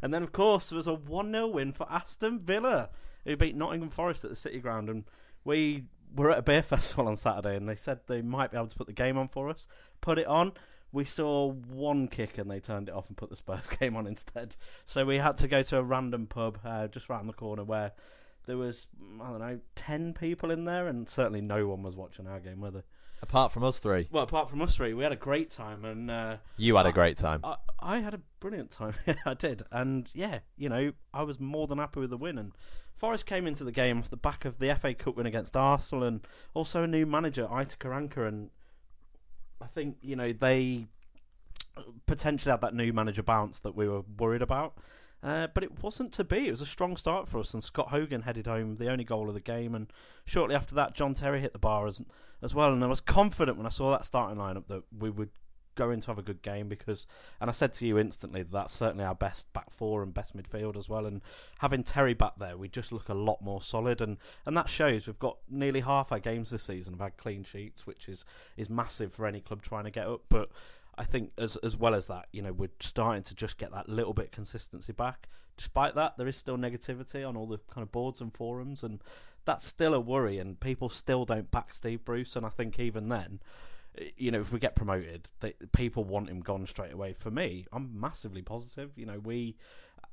[0.02, 2.90] and then, of course, there was a 1 0 win for Aston Villa,
[3.24, 4.90] who beat Nottingham Forest at the City Ground.
[4.90, 5.04] And
[5.44, 5.84] we
[6.14, 8.76] were at a beer festival on Saturday, and they said they might be able to
[8.76, 9.66] put the game on for us.
[10.02, 10.52] Put it on.
[10.92, 14.06] We saw one kick and they turned it off and put the Spurs game on
[14.06, 14.54] instead.
[14.86, 17.92] So we had to go to a random pub uh, just round the corner where
[18.46, 18.86] there was,
[19.20, 22.60] I don't know, 10 people in there, and certainly no one was watching our game,
[22.60, 22.82] were they?
[23.22, 26.10] Apart from us three, Well, apart from us three, we had a great time, and
[26.10, 27.40] uh, you had a great time.
[27.44, 28.94] I, I had a brilliant time.
[29.26, 32.36] I did, and yeah, you know, I was more than happy with the win.
[32.36, 32.50] And
[32.96, 36.02] Forest came into the game off the back of the FA Cup win against Arsenal,
[36.02, 38.50] and also a new manager, Aitor Karanka, and
[39.62, 40.86] I think you know they
[42.06, 44.74] potentially had that new manager bounce that we were worried about.
[45.22, 46.48] Uh, but it wasn't to be.
[46.48, 49.28] It was a strong start for us, and Scott Hogan headed home the only goal
[49.28, 49.76] of the game.
[49.76, 49.86] And
[50.24, 52.02] shortly after that, John Terry hit the bar as
[52.42, 52.72] as well.
[52.72, 55.30] And I was confident when I saw that starting lineup that we would
[55.74, 57.06] going to have a good game because,
[57.40, 60.36] and I said to you instantly that that's certainly our best back four and best
[60.36, 61.06] midfield as well.
[61.06, 61.20] And
[61.58, 65.06] having Terry back there, we just look a lot more solid, and, and that shows.
[65.06, 68.24] We've got nearly half our games this season have had clean sheets, which is
[68.56, 70.22] is massive for any club trying to get up.
[70.28, 70.50] But
[70.96, 73.88] I think as as well as that, you know, we're starting to just get that
[73.88, 75.28] little bit consistency back.
[75.56, 79.00] Despite that, there is still negativity on all the kind of boards and forums, and
[79.44, 80.38] that's still a worry.
[80.38, 83.40] And people still don't back Steve Bruce, and I think even then
[84.16, 87.12] you know, if we get promoted, they, people want him gone straight away.
[87.12, 88.90] For me, I'm massively positive.
[88.96, 89.56] You know, we,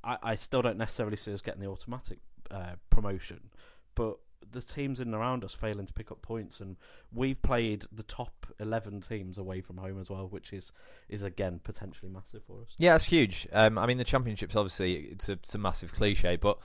[0.03, 2.19] I, I still don't necessarily see us getting the automatic
[2.51, 3.39] uh, promotion,
[3.95, 4.17] but
[4.51, 6.77] the teams in and around us failing to pick up points, and
[7.13, 10.71] we've played the top eleven teams away from home as well, which is
[11.09, 12.73] is again potentially massive for us.
[12.77, 13.47] Yeah, it's huge.
[13.51, 16.57] Um, I mean, the championships obviously it's a, it's a massive cliche, but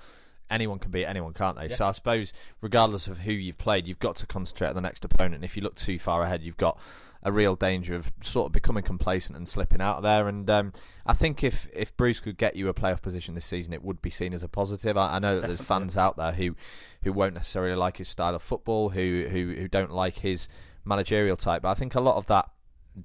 [0.50, 1.68] anyone can beat anyone, can't they?
[1.68, 1.76] Yeah.
[1.76, 5.04] So I suppose, regardless of who you've played, you've got to concentrate on the next
[5.04, 5.36] opponent.
[5.36, 6.78] And if you look too far ahead, you've got
[7.22, 10.28] a real danger of sort of becoming complacent and slipping out of there.
[10.28, 10.72] And um,
[11.06, 14.02] I think if if Bruce could get you a playoff position this season, it would
[14.02, 14.96] be seen as a positive.
[14.96, 16.54] I, I know that there's fans out there who
[17.02, 20.48] who won't necessarily like his style of football, who who who don't like his
[20.84, 21.62] managerial type.
[21.62, 22.50] But I think a lot of that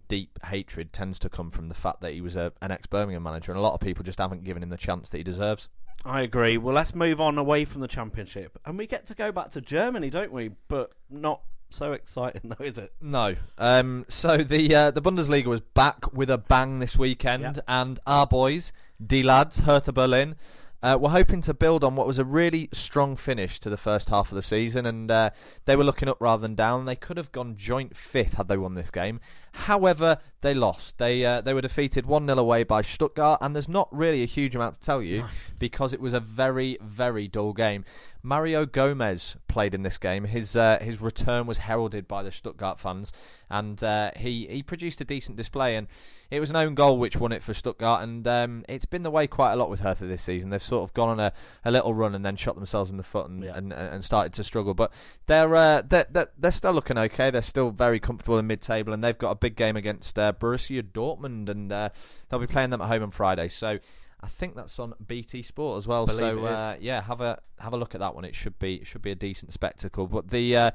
[0.08, 3.24] deep hatred tends to come from the fact that he was a, an ex Birmingham
[3.24, 5.70] manager, and a lot of people just haven't given him the chance that he deserves.
[6.06, 6.58] I agree.
[6.58, 9.62] Well, let's move on away from the championship, and we get to go back to
[9.62, 10.52] Germany, don't we?
[10.68, 12.94] But not so exciting, though, is it?
[13.02, 13.36] No.
[13.58, 18.26] Um, so the uh, the Bundesliga was back with a bang this weekend, and our
[18.26, 18.72] boys,
[19.06, 20.36] D lads, Hertha Berlin,
[20.82, 24.10] uh, were hoping to build on what was a really strong finish to the first
[24.10, 25.30] half of the season, and uh,
[25.66, 26.86] they were looking up rather than down.
[26.86, 29.20] They could have gone joint fifth had they won this game.
[29.52, 30.98] However, they lost.
[30.98, 34.28] They uh, they were defeated 1 0 away by Stuttgart, and there's not really a
[34.28, 35.26] huge amount to tell you
[35.60, 37.84] because it was a very, very dull game.
[38.22, 40.26] Mario Gomez played in this game.
[40.26, 43.14] His uh, his return was heralded by the Stuttgart fans,
[43.50, 45.76] and uh, he he produced a decent display.
[45.76, 45.88] And
[46.32, 48.04] it was an own goal which won it for Stuttgart.
[48.04, 50.50] And um, it's been the way quite a lot with Hertha this season.
[50.50, 51.34] They've sort of gone on a,
[51.66, 53.58] a little run and then shot themselves in the foot and, yeah.
[53.58, 54.74] and, and started to struggle.
[54.74, 54.92] But
[55.28, 57.32] they're, uh, they're, they're they're still looking okay.
[57.32, 60.84] They're still very comfortable in mid-table, and they've got a big game against uh, Borussia
[60.84, 61.90] Dortmund, and uh,
[62.28, 63.50] they'll be playing them at home on Friday.
[63.50, 63.80] So.
[64.22, 66.06] I think that's on BT Sport as well.
[66.06, 68.26] So uh, yeah, have a have a look at that one.
[68.26, 70.08] It should be it should be a decent spectacle.
[70.08, 70.72] But the uh,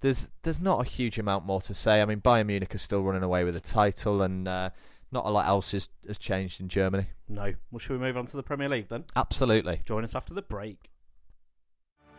[0.00, 2.00] there's there's not a huge amount more to say.
[2.00, 4.70] I mean, Bayern Munich is still running away with the title, and uh,
[5.12, 7.06] not a lot else is, has changed in Germany.
[7.28, 7.52] No.
[7.70, 9.04] Well, should we move on to the Premier League then?
[9.16, 9.82] Absolutely.
[9.84, 10.89] Join us after the break.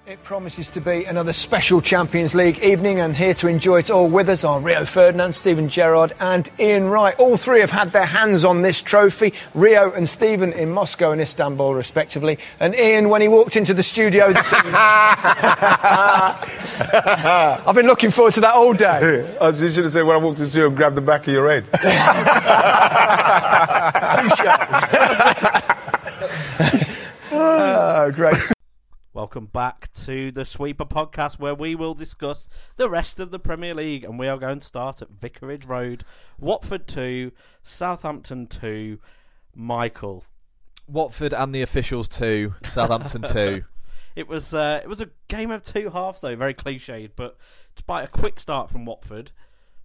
[0.08, 4.08] It promises to be another special Champions League evening, and here to enjoy it all
[4.08, 7.14] with us are Rio Ferdinand, Steven Gerrard, and Ian Wright.
[7.20, 9.32] All three have had their hands on this trophy.
[9.54, 12.40] Rio and Steven in Moscow and Istanbul, respectively.
[12.60, 16.48] And Ian, when he walked into the studio this evening, I've
[17.76, 19.38] been looking forward to that all day.
[19.40, 21.48] I should have said when I walked into the studio, grab the back of your
[21.48, 21.70] head.
[27.32, 28.52] uh, great.
[29.32, 33.74] Welcome back to the Sweeper podcast, where we will discuss the rest of the Premier
[33.74, 36.04] League, and we are going to start at Vicarage Road,
[36.38, 37.32] Watford two,
[37.64, 39.00] Southampton two,
[39.56, 40.26] Michael.
[40.86, 43.64] Watford and the officials two, Southampton two.
[44.18, 47.38] It was uh, it was a game of two halves though, very cliched, but
[47.78, 49.32] despite a quick start from Watford,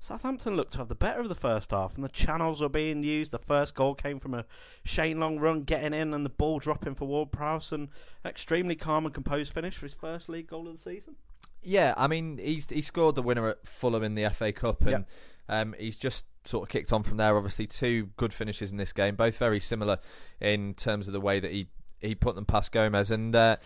[0.00, 3.02] Southampton looked to have the better of the first half, and the channels were being
[3.02, 3.32] used.
[3.32, 4.44] The first goal came from a
[4.84, 7.88] Shane Long run getting in, and the ball dropping for Ward Prowse, and
[8.24, 11.16] extremely calm and composed finish for his first league goal of the season.
[11.62, 14.90] Yeah, I mean, he's he scored the winner at Fulham in the FA Cup, and
[14.90, 15.08] yep.
[15.48, 17.36] um, he's just sort of kicked on from there.
[17.36, 19.98] Obviously, two good finishes in this game, both very similar
[20.40, 21.68] in terms of the way that he
[22.00, 23.34] he put them past Gomes, and.
[23.34, 23.56] Uh,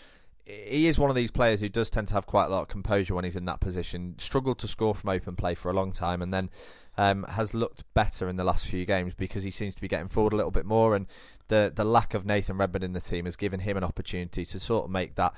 [0.50, 2.68] he is one of these players who does tend to have quite a lot of
[2.68, 4.14] composure when he's in that position.
[4.18, 6.50] Struggled to score from open play for a long time, and then
[6.98, 10.08] um, has looked better in the last few games because he seems to be getting
[10.08, 10.96] forward a little bit more.
[10.96, 11.06] And
[11.48, 14.60] the the lack of Nathan Redmond in the team has given him an opportunity to
[14.60, 15.34] sort of make that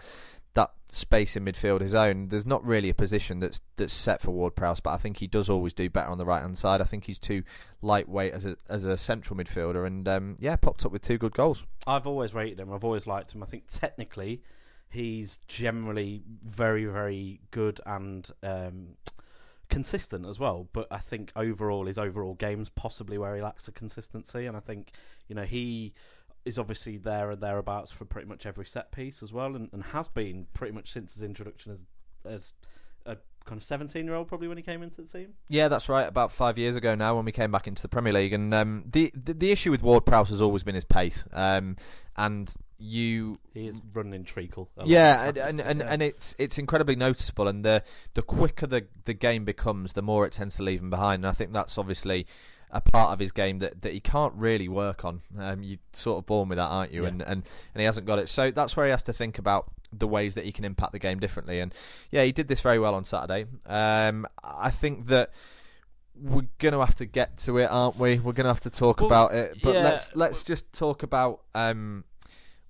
[0.55, 2.29] that space in midfield his own.
[2.29, 5.27] There's not really a position that's that's set for Ward Prowse, but I think he
[5.27, 6.81] does always do better on the right hand side.
[6.81, 7.43] I think he's too
[7.81, 11.33] lightweight as a as a central midfielder, and um, yeah, popped up with two good
[11.33, 11.63] goals.
[11.87, 12.73] I've always rated him.
[12.73, 13.43] I've always liked him.
[13.43, 14.43] I think technically
[14.93, 18.89] he's generally very, very good and um,
[19.71, 20.69] consistent as well.
[20.73, 24.47] But I think overall, his overall game's possibly where he lacks the consistency.
[24.47, 24.93] And I think,
[25.29, 25.95] you know, he
[26.45, 29.83] is obviously there and thereabouts for pretty much every set piece as well, and, and
[29.83, 31.85] has been pretty much since his introduction as
[32.25, 32.53] as
[33.07, 35.35] a kind of 17 year old probably when he came into the team.
[35.49, 36.07] Yeah, that's right.
[36.07, 38.85] About five years ago now, when we came back into the Premier League, and um,
[38.91, 41.77] the, the, the issue with Ward Prowse has always been his pace, um,
[42.17, 44.69] and you He is running treacle.
[44.85, 47.83] yeah, and, and, and, and it's it's incredibly noticeable, and the
[48.15, 51.25] the quicker the the game becomes, the more it tends to leave him behind.
[51.25, 52.27] And I think that's obviously
[52.71, 55.21] a part of his game that, that he can't really work on.
[55.39, 57.03] Um, you sort of born with that, aren't you?
[57.03, 57.09] Yeah.
[57.09, 57.43] And, and
[57.75, 58.29] and he hasn't got it.
[58.29, 60.99] So that's where he has to think about the ways that he can impact the
[60.99, 61.61] game differently.
[61.61, 61.75] And
[62.11, 63.47] yeah, he did this very well on Saturday.
[63.67, 65.31] Um, I think that
[66.15, 68.19] we're going to have to get to it, aren't we?
[68.19, 69.59] We're going to have to talk Well, about it.
[69.63, 72.05] But yeah, let's let's just talk about um,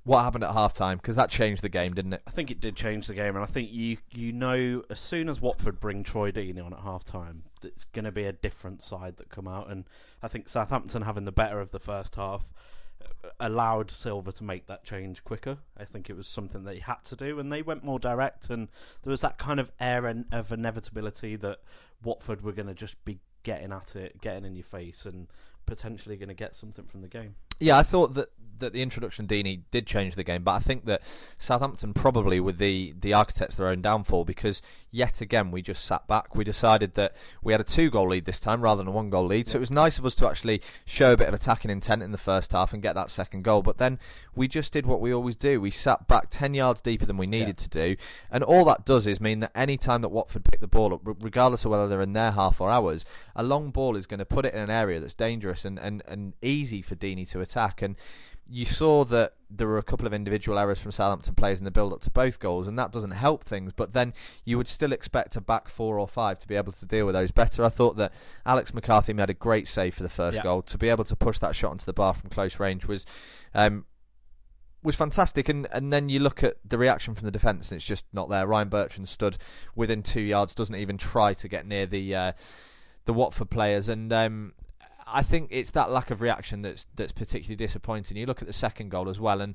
[0.04, 2.22] what happened at half time because that changed the game, didn't it?
[2.26, 5.28] I think it did change the game, and I think you you know as soon
[5.28, 8.82] as Watford bring Troy Deeney on at half time, it's going to be a different
[8.82, 9.84] side that come out, and
[10.22, 12.44] I think Southampton having the better of the first half
[13.00, 15.56] uh, allowed Silva to make that change quicker.
[15.78, 18.50] I think it was something that he had to do, and they went more direct,
[18.50, 18.68] and
[19.02, 21.58] there was that kind of air of inevitability that
[22.02, 25.28] Watford were going to just be getting at it, getting in your face, and
[25.66, 27.36] potentially going to get something from the game.
[27.62, 30.86] Yeah, I thought that, that the introduction Deeney did change the game, but I think
[30.86, 31.02] that
[31.38, 35.84] Southampton probably were the, the architects of their own downfall because yet again we just
[35.84, 36.34] sat back.
[36.34, 39.10] We decided that we had a two goal lead this time rather than a one
[39.10, 41.70] goal lead, so it was nice of us to actually show a bit of attacking
[41.70, 43.62] intent in the first half and get that second goal.
[43.62, 43.98] But then
[44.34, 45.60] we just did what we always do.
[45.60, 47.96] We sat back 10 yards deeper than we needed to do,
[48.30, 51.00] and all that does is mean that any time that Watford pick the ball up,
[51.04, 53.04] regardless of whether they're in their half or ours,
[53.36, 56.02] a long ball is going to put it in an area that's dangerous and, and,
[56.06, 57.51] and easy for Deeney to attack.
[57.56, 57.96] And
[58.48, 61.70] you saw that there were a couple of individual errors from Southampton players in the
[61.70, 63.72] build up to both goals, and that doesn't help things.
[63.74, 64.12] But then
[64.44, 67.14] you would still expect a back four or five to be able to deal with
[67.14, 67.64] those better.
[67.64, 68.12] I thought that
[68.44, 70.42] Alex McCarthy made a great save for the first Yeah.
[70.42, 70.62] goal.
[70.62, 73.06] To be able to push that shot into the bar from close range was.
[73.54, 73.86] Um,
[74.84, 77.84] was fantastic, and, and then you look at the reaction from the defence, and it's
[77.86, 78.48] just not there.
[78.48, 79.38] Ryan Bertrand stood
[79.76, 82.32] within two yards, doesn't even try to get near the uh,
[83.04, 84.54] the Watford players, and um,
[85.06, 88.16] I think it's that lack of reaction that's that's particularly disappointing.
[88.16, 89.54] You look at the second goal as well, and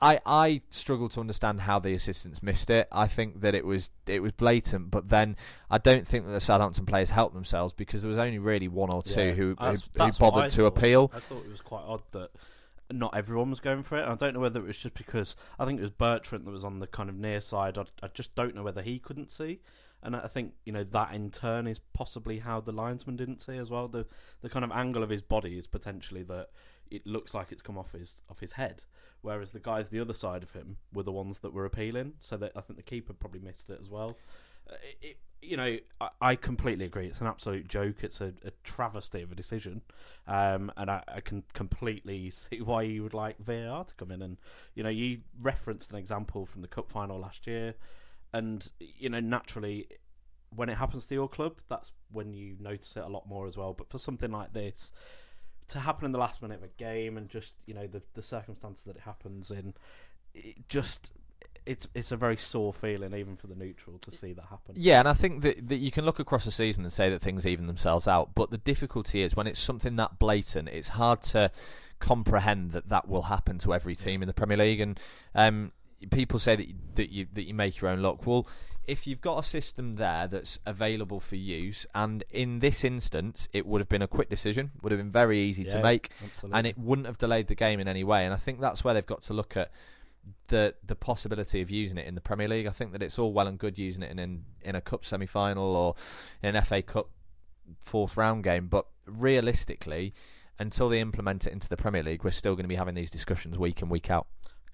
[0.00, 2.88] I I struggle to understand how the assistants missed it.
[2.92, 5.36] I think that it was it was blatant, but then
[5.70, 8.92] I don't think that the Southampton players helped themselves because there was only really one
[8.92, 11.10] or two Yeah, who, who, that's- who that's I bothered to appeal.
[11.14, 12.30] I thought it was quite odd that
[12.90, 14.02] not everyone was going for it.
[14.02, 16.50] And I don't know whether it was just because I think it was Bertrand that
[16.52, 17.78] was on the kind of near side.
[17.78, 19.60] I, I just don't know whether he couldn't see.
[20.02, 23.56] And I think you know that in turn is possibly how the linesman didn't see
[23.56, 23.88] as well.
[23.88, 24.06] The
[24.42, 26.50] the kind of angle of his body is potentially that
[26.90, 28.84] it looks like it's come off his off his head,
[29.22, 32.12] whereas the guys the other side of him were the ones that were appealing.
[32.20, 34.16] So that I think the keeper probably missed it as well.
[34.70, 37.06] Uh, it, it, you know, I, I completely agree.
[37.06, 37.96] It's an absolute joke.
[38.02, 39.80] It's a, a travesty of a decision,
[40.26, 44.22] um, and I, I can completely see why you would like VAR to come in.
[44.22, 44.36] And
[44.74, 47.74] you know, you referenced an example from the cup final last year,
[48.36, 49.88] and you know, naturally,
[50.54, 53.56] when it happens to your club, that's when you notice it a lot more as
[53.56, 53.72] well.
[53.72, 54.92] But for something like this
[55.68, 58.22] to happen in the last minute of a game, and just you know the the
[58.22, 59.72] circumstances that it happens in,
[60.34, 61.12] it just
[61.64, 64.74] it's it's a very sore feeling even for the neutral to see that happen.
[64.76, 67.22] Yeah, and I think that, that you can look across the season and say that
[67.22, 71.22] things even themselves out, but the difficulty is when it's something that blatant, it's hard
[71.22, 71.50] to
[71.98, 74.80] comprehend that that will happen to every team in the Premier League.
[74.80, 75.00] And
[75.34, 75.72] um,
[76.10, 78.26] people say that you, that you that you make your own lock.
[78.26, 78.46] Well,
[78.86, 83.66] if you've got a system there that's available for use, and in this instance, it
[83.66, 86.58] would have been a quick decision, would have been very easy to make, absolutely.
[86.58, 88.24] and it wouldn't have delayed the game in any way.
[88.24, 89.70] And I think that's where they've got to look at
[90.48, 92.66] the the possibility of using it in the Premier League.
[92.66, 95.04] I think that it's all well and good using it in in, in a cup
[95.04, 95.94] semi final or
[96.42, 97.08] in an FA Cup
[97.80, 100.14] fourth round game, but realistically,
[100.58, 103.10] until they implement it into the Premier League, we're still going to be having these
[103.10, 104.26] discussions week in week out.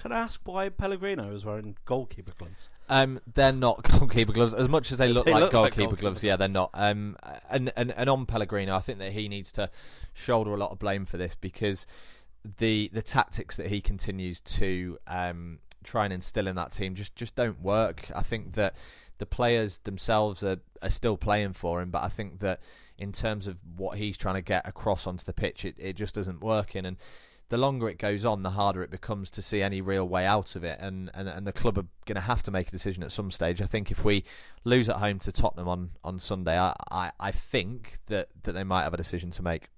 [0.03, 2.69] Can I ask why Pellegrino is wearing goalkeeper gloves?
[2.89, 5.83] Um, they're not goalkeeper gloves as much as they look They like look like goalkeeper
[5.83, 6.25] goalkeeper gloves.
[6.25, 6.71] Yeah, they're not.
[6.75, 7.17] Um,
[7.49, 9.71] and, and and on Pellegrino, I think that he needs to
[10.13, 11.87] shoulder a lot of blame for this because
[12.59, 17.15] the the tactics that he continues to um, try and instill in that team just
[17.15, 18.11] just don't work.
[18.13, 18.75] I think that
[19.19, 22.59] the players themselves are, are still playing for him, but I think that
[22.99, 26.17] in terms of what he's trying to get across onto the pitch, it, it just
[26.17, 26.87] isn't working.
[26.87, 26.97] And
[27.53, 30.57] the longer it goes on, the harder it becomes to see any real way out
[30.57, 30.79] of it.
[30.81, 33.31] And, and, and the club are going to have to make a decision at some
[33.31, 33.61] stage.
[33.61, 34.25] I think if we
[34.65, 38.65] lose at home to Tottenham on, on Sunday, I, I, I think that, that they
[38.65, 39.69] might have a decision to make.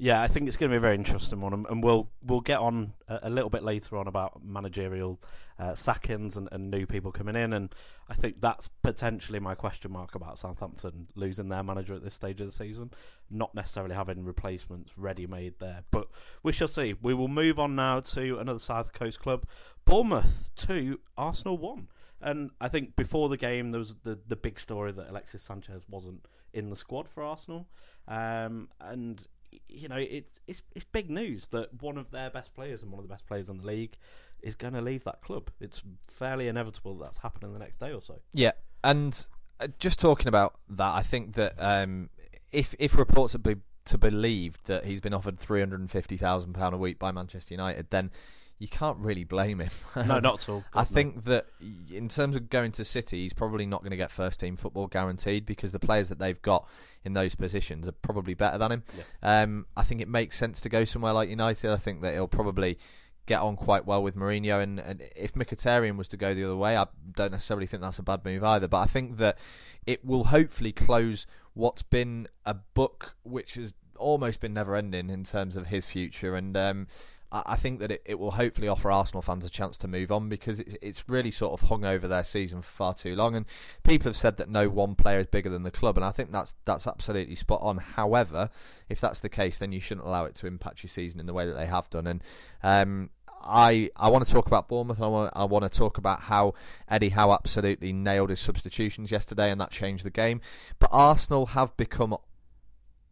[0.00, 2.60] Yeah, I think it's going to be a very interesting one, and, we'll we'll get
[2.60, 5.20] on a, a little bit later on about managerial
[5.58, 7.74] uh, sackings and, and new people coming in, and
[8.08, 12.40] I think that's potentially my question mark about Southampton losing their manager at this stage
[12.40, 12.92] of the season,
[13.28, 16.06] not necessarily having replacements ready made there, but
[16.44, 16.94] we shall see.
[17.02, 19.46] We will move on now to another South Coast club,
[19.84, 21.88] Bournemouth two, Arsenal one.
[22.20, 25.82] And I think before the game, there was the, the big story that Alexis Sanchez
[25.88, 27.68] wasn't in the squad for Arsenal.
[28.08, 29.24] Um, and
[29.68, 32.98] you know, it's it's it's big news that one of their best players and one
[32.98, 33.96] of the best players in the league
[34.42, 35.50] is going to leave that club.
[35.60, 38.14] It's fairly inevitable that that's happening the next day or so.
[38.32, 38.52] Yeah,
[38.84, 39.26] and
[39.60, 42.10] uh, just talking about that, I think that um,
[42.52, 46.16] if if reports are be, to believe that he's been offered three hundred and fifty
[46.16, 48.10] thousand pound a week by Manchester United, then
[48.58, 49.70] you can't really blame him.
[49.96, 50.64] No, not at all.
[50.74, 50.94] I God, no.
[50.94, 51.46] think that
[51.90, 54.86] in terms of going to City, he's probably not going to get first team football
[54.86, 56.68] guaranteed because the players that they've got
[57.04, 58.84] in those positions are probably better than him.
[59.22, 61.70] Um, I think it makes sense to go somewhere like United.
[61.70, 62.78] I think that he'll probably
[63.26, 66.56] get on quite well with Mourinho, and, and if Mkhitaryan was to go the other
[66.56, 68.66] way, I don't necessarily think that's a bad move either.
[68.66, 69.38] But I think that
[69.86, 75.24] it will hopefully close what's been a book which has almost been never ending in
[75.24, 76.86] terms of his future, and um,
[77.30, 80.30] I think that it, it will hopefully offer Arsenal fans a chance to move on
[80.30, 83.34] because it's, it's really sort of hung over their season for far too long.
[83.34, 83.44] And
[83.82, 86.32] people have said that no one player is bigger than the club, and I think
[86.32, 87.76] that's that's absolutely spot on.
[87.76, 88.48] However,
[88.88, 91.34] if that's the case, then you shouldn't allow it to impact your season in the
[91.34, 92.06] way that they have done.
[92.06, 92.24] And
[92.62, 93.10] um,
[93.42, 95.00] I I want to talk about Bournemouth.
[95.00, 96.54] I want I want to talk about how
[96.88, 100.40] Eddie Howe absolutely nailed his substitutions yesterday, and that changed the game.
[100.78, 102.16] But Arsenal have become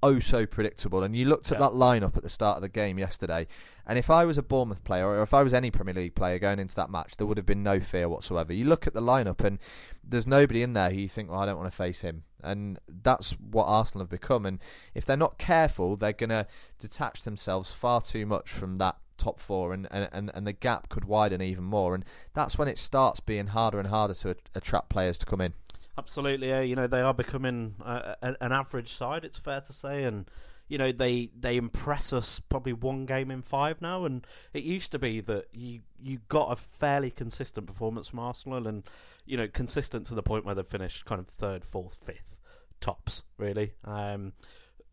[0.07, 1.03] oh so predictable.
[1.03, 1.69] And you looked at Yeah.
[1.69, 3.47] that lineup at the start of the game yesterday,
[3.87, 6.39] and if I was a Bournemouth player or if I was any Premier League player
[6.39, 8.53] going into that match, there would have been no fear whatsoever.
[8.53, 9.59] You look at the lineup, and
[10.03, 12.23] there's nobody in there who you think, well, I don't want to face him.
[12.43, 14.47] And that's what Arsenal have become.
[14.47, 14.61] And
[14.95, 16.47] if they're not careful, they're going to
[16.79, 20.89] detach themselves far too much from that top four, and, and, and, and the gap
[20.89, 21.95] could widen even more.
[21.95, 22.05] And
[22.35, 25.55] that's when it starts being harder and harder to attract players to come in.
[25.99, 26.61] Absolutely, yeah.
[26.61, 29.25] You know they are becoming uh, an average side.
[29.25, 30.31] It's fair to say, and
[30.69, 34.05] you know they they impress us probably one game in five now.
[34.05, 38.67] And it used to be that you you got a fairly consistent performance from Arsenal,
[38.67, 38.85] and
[39.25, 42.37] you know consistent to the point where they finished kind of third, fourth, fifth,
[42.81, 43.73] tops really.
[43.85, 44.33] Um,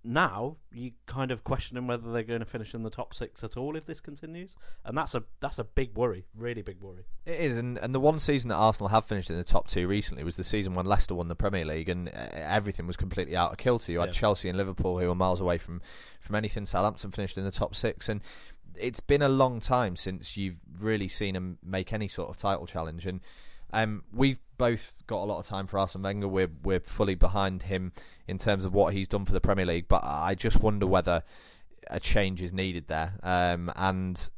[0.03, 3.55] now you kind of questioning whether they're going to finish in the top six at
[3.55, 7.05] all if this continues, and that's a that's a big worry, really big worry.
[7.25, 9.87] It is, and, and the one season that Arsenal have finished in the top two
[9.87, 13.35] recently was the season when Leicester won the Premier League, and uh, everything was completely
[13.35, 13.91] out of kilter.
[13.91, 14.13] You had Yeah.
[14.13, 15.81] Chelsea and Liverpool, who were miles away from,
[16.19, 16.65] from anything.
[16.65, 18.21] Southampton finished in the top six, and
[18.75, 22.65] it's been a long time since you've really seen them make any sort of title
[22.65, 23.05] challenge.
[23.05, 23.21] And
[23.73, 26.27] um, we've both got a lot of time for Arsene Wenger.
[26.27, 27.91] We're we're fully behind him
[28.27, 31.23] in terms of what he's done for the Premier League, but I just wonder whether
[31.87, 33.13] a change is needed there.
[33.23, 34.29] Um, and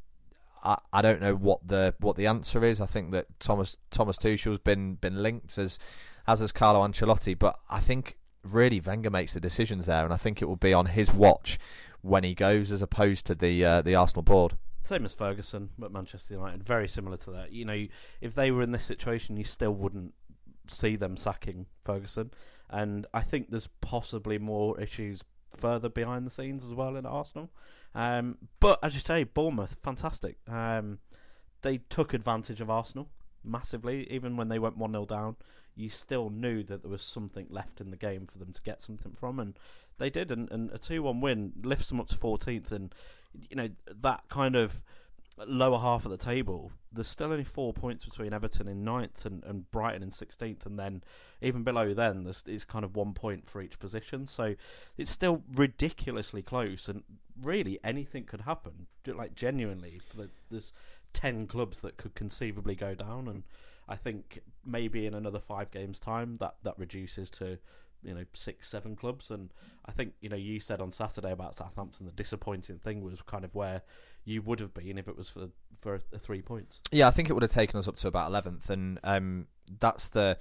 [0.64, 2.82] I, I don't know what the what the answer is.
[2.82, 5.78] I think that Thomas Thomas Tuchel's been been linked as
[6.28, 10.18] as has Carlo Ancelotti, but I think really Wenger makes the decisions there, and I
[10.18, 11.60] think it will be on his watch
[12.02, 14.58] when he goes, as opposed to the uh, the Arsenal board.
[14.86, 17.52] Same as Ferguson at Manchester United, very similar to that.
[17.52, 17.88] You know,
[18.22, 20.14] if they were in this situation, you still wouldn't
[20.68, 22.32] see them sacking Ferguson.
[22.70, 25.24] And I think there's possibly more issues
[25.58, 27.50] further behind the scenes as well in Arsenal.
[27.96, 30.38] Um, but as you say, Bournemouth, fantastic.
[30.48, 31.00] Um,
[31.62, 33.10] they took advantage of Arsenal
[33.44, 35.36] massively, even when they went 1 0 down.
[35.76, 38.82] You still knew that there was something left in the game for them to get
[38.82, 39.58] something from, and
[39.98, 40.32] they did.
[40.32, 42.72] And, and a 2 1 win lifts them up to 14th.
[42.72, 42.94] And,
[43.50, 43.70] you know,
[44.02, 44.80] that kind of
[45.38, 49.44] lower half of the table, there's still only four points between Everton in ninth and,
[49.44, 51.04] and Brighton in 16th, and then
[51.42, 54.26] even below then, there's it's kind of one point for each position.
[54.28, 54.56] So
[54.98, 57.04] it's still ridiculously close, and
[57.42, 58.88] really anything could happen.
[59.06, 60.00] Like genuinely,
[60.50, 60.74] there's
[61.14, 63.44] ten clubs that could conceivably go down, and
[63.90, 67.58] I think maybe in another five games' time that that reduces to
[68.04, 69.52] you know six seven clubs and
[69.86, 73.44] i think you know you said on saturday about southampton the disappointing thing was kind
[73.44, 73.82] of where
[74.26, 75.48] you would have been if it was for
[75.82, 78.30] for a three points Yeah, I think it would have taken us up to about
[78.30, 79.46] eleventh, and um,
[79.80, 80.38] that's the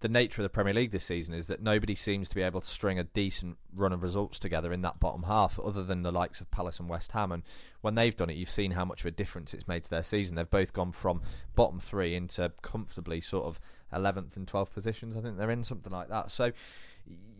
[0.00, 2.60] the nature of the Premier League this season is that nobody seems to be able
[2.60, 6.12] to string a decent run of results together in that bottom half, other than the
[6.12, 7.32] likes of Palace and West Ham.
[7.32, 7.42] And
[7.80, 10.02] when they've done it, you've seen how much of a difference it's made to their
[10.02, 10.34] season.
[10.34, 11.22] They've both gone from
[11.54, 13.58] bottom three into comfortably sort of
[13.92, 15.16] eleventh and twelfth positions.
[15.16, 16.30] I think they're in something like that.
[16.30, 16.52] So,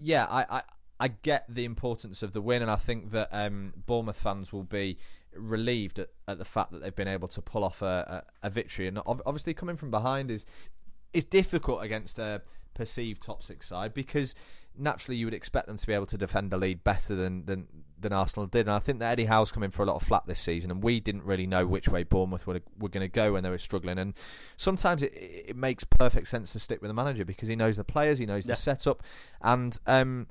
[0.01, 0.59] yeah, I.
[0.59, 0.63] I
[0.99, 4.63] I get the importance of the win, and I think that um, Bournemouth fans will
[4.63, 4.97] be
[5.35, 8.51] relieved at, at the fact that they've been able to pull off a, a, a
[8.51, 8.89] victory.
[8.89, 10.47] And obviously, coming from behind is
[11.13, 12.41] is difficult against a
[12.75, 14.35] perceived top six side because
[14.79, 17.67] naturally you would expect them to be able to defend the lead better than than,
[17.99, 18.67] than Arsenal did.
[18.67, 20.71] And I think that Eddie Howe's come in for a lot of flat this season,
[20.71, 23.51] and we didn't really know which way Bournemouth were, were going to go when they
[23.51, 23.99] were struggling.
[23.99, 24.15] And
[24.57, 27.85] sometimes it, it makes perfect sense to stick with the manager because he knows the
[27.85, 28.55] players, he knows Yeah.
[28.55, 29.03] the setup,
[29.43, 30.27] and um,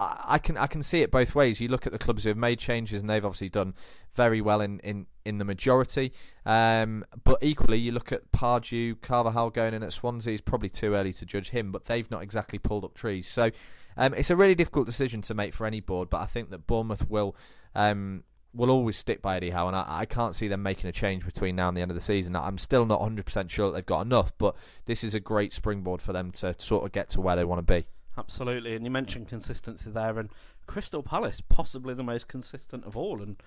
[0.00, 1.60] I I can I can see it both ways.
[1.60, 3.74] You look at the clubs who have made changes, and they've obviously done
[4.14, 6.12] very well in, in, in the majority.
[6.46, 10.34] Um, but equally, you look at Pardew, Carvalhal going in at Swansea.
[10.34, 13.26] It's probably too early to judge him, but they've not exactly pulled up trees.
[13.26, 13.50] So
[13.96, 16.66] um, it's a really difficult decision to make for any board, but I think that
[16.66, 17.36] Bournemouth will.
[17.74, 18.24] Um,
[18.56, 21.24] will always stick by Eddie Howe, and I, I, can't see them making a change
[21.24, 22.36] between now and the end of the season.
[22.36, 24.54] I'm still not 100% sure that they've got enough, but
[24.86, 27.66] this is a great springboard for them to sort of get to where they want
[27.66, 27.84] to be.
[28.16, 30.30] Absolutely, and you mentioned consistency there, and
[30.68, 33.42] Crystal Palace possibly the most consistent of all, and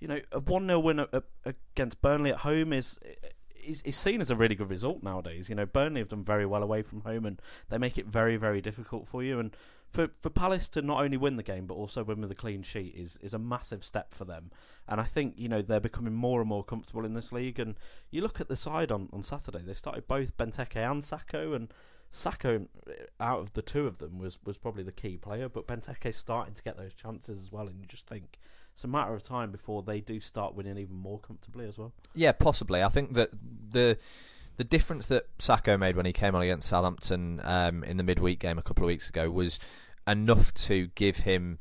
[0.00, 1.06] you know a one 0 win
[1.44, 2.98] against Burnley at home is
[3.64, 5.48] is, is seen as a really good result nowadays.
[5.48, 8.36] You know, Burnley have done very well away from home, and they make it very,
[8.36, 9.38] very difficult for you.
[9.38, 9.54] And
[9.90, 12.62] for for Palace to not only win the game but also win with a clean
[12.62, 14.50] sheet is is a massive step for them.
[14.86, 17.58] And I think you know they're becoming more and more comfortable in this league.
[17.58, 17.76] And
[18.10, 21.72] you look at the side on on Saturday; they started both Benteke and Sakho, and
[22.12, 22.68] Sakho,
[23.20, 25.48] out of the two of them, was was probably the key player.
[25.48, 28.38] But Benteke's starting to get those chances as well, and you just think
[28.78, 31.92] it's a matter of time before they do start winning even more comfortably as well.
[32.14, 32.80] Yeah, possibly.
[32.80, 33.30] I think that
[33.72, 33.98] the
[34.56, 38.38] the difference that Sakho made when he came on against Southampton um, in the midweek
[38.38, 39.58] game a couple of weeks ago was
[40.06, 41.58] enough to give him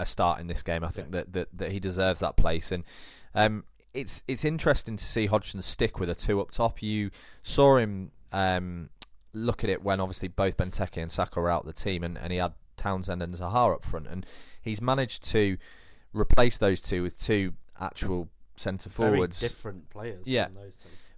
[0.00, 0.84] a start in this game.
[0.84, 1.18] I think yeah.
[1.18, 2.84] that, that that he deserves that place, and
[3.34, 6.80] um, it's it's interesting to see Hodgson stick with a two up top.
[6.80, 7.10] You
[7.42, 8.88] saw him um,
[9.34, 12.16] look at it when obviously both Benteke and Sakho were out of the team, and,
[12.16, 14.24] and he had Townsend and Zaha up front, and
[14.62, 15.58] he's managed to
[16.14, 19.40] replace those two with two actual centre forwards.
[19.40, 20.26] Very different players.
[20.26, 20.48] Yeah.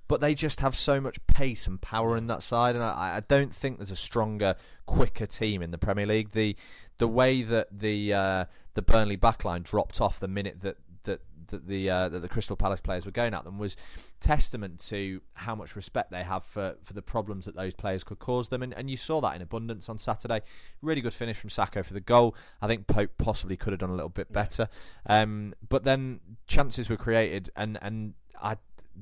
[0.09, 3.23] But they just have so much pace and power in that side, and I, I
[3.27, 4.55] don't think there's a stronger,
[4.87, 6.31] quicker team in the Premier League.
[6.31, 6.57] The
[6.99, 8.45] the way that the uh,
[8.75, 10.77] the Burnley backline dropped off the minute that
[11.07, 13.77] that that the uh, that the Crystal Palace players were going at them was
[14.21, 18.19] testament to how much respect they have for, for the problems that those players could
[18.19, 20.41] cause them, and, and you saw that in abundance on Saturday.
[20.83, 22.35] Really good finish from Sakho for the goal.
[22.61, 24.69] I think Pope possibly could have done a little bit better,
[25.07, 28.57] um, but then chances were created, and and I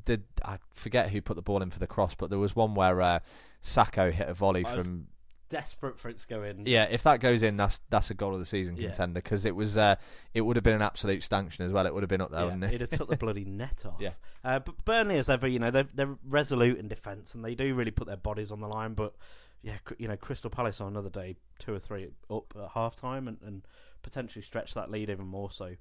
[0.04, 2.74] did I forget who put the ball in for the cross, but there was one
[2.74, 3.18] where uh,
[3.62, 5.06] Sakho hit a volley from
[5.48, 6.66] desperate for it to go in.
[6.66, 9.54] Yeah, if that goes in, that's that's a goal of the season contender because it
[9.54, 9.96] was uh,
[10.32, 11.86] it would have been an absolute stanchion as well.
[11.86, 12.74] It would have been up there, yeah, wouldn't it?
[12.74, 14.00] It'd have took the bloody net off.
[14.00, 14.12] Yeah.
[14.44, 17.74] Uh, but Burnley, as ever, you know, they're they're resolute in defence and they do
[17.74, 18.94] really put their bodies on the line.
[18.94, 19.14] But
[19.62, 23.28] yeah, you know, Crystal Palace on another day, two or three up at half time
[23.28, 23.66] and, and
[24.02, 25.50] potentially stretch that lead even more.
[25.50, 25.74] So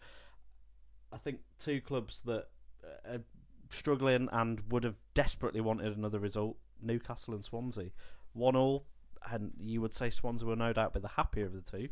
[1.11, 2.47] I think two clubs that
[3.05, 3.21] are
[3.69, 7.89] struggling and would have desperately wanted another result: Newcastle and Swansea.
[8.33, 8.85] One all
[9.31, 11.89] and you would say Swansea will no doubt be the happier of the two,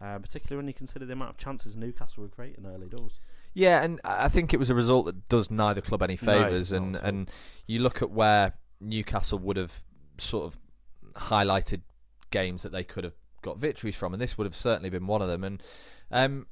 [0.00, 3.20] uh, particularly when you consider the amount of chances Newcastle were creating early doors.
[3.54, 6.78] Yeah, and I think it was a result that does neither club any favours, no,
[6.78, 7.30] and and
[7.66, 9.72] you look at where Newcastle would have
[10.18, 10.58] sort of
[11.14, 11.82] highlighted
[12.30, 15.20] games that they could have got victories from, and this would have certainly been one
[15.20, 15.44] of them.
[15.44, 15.62] And
[16.10, 16.46] um,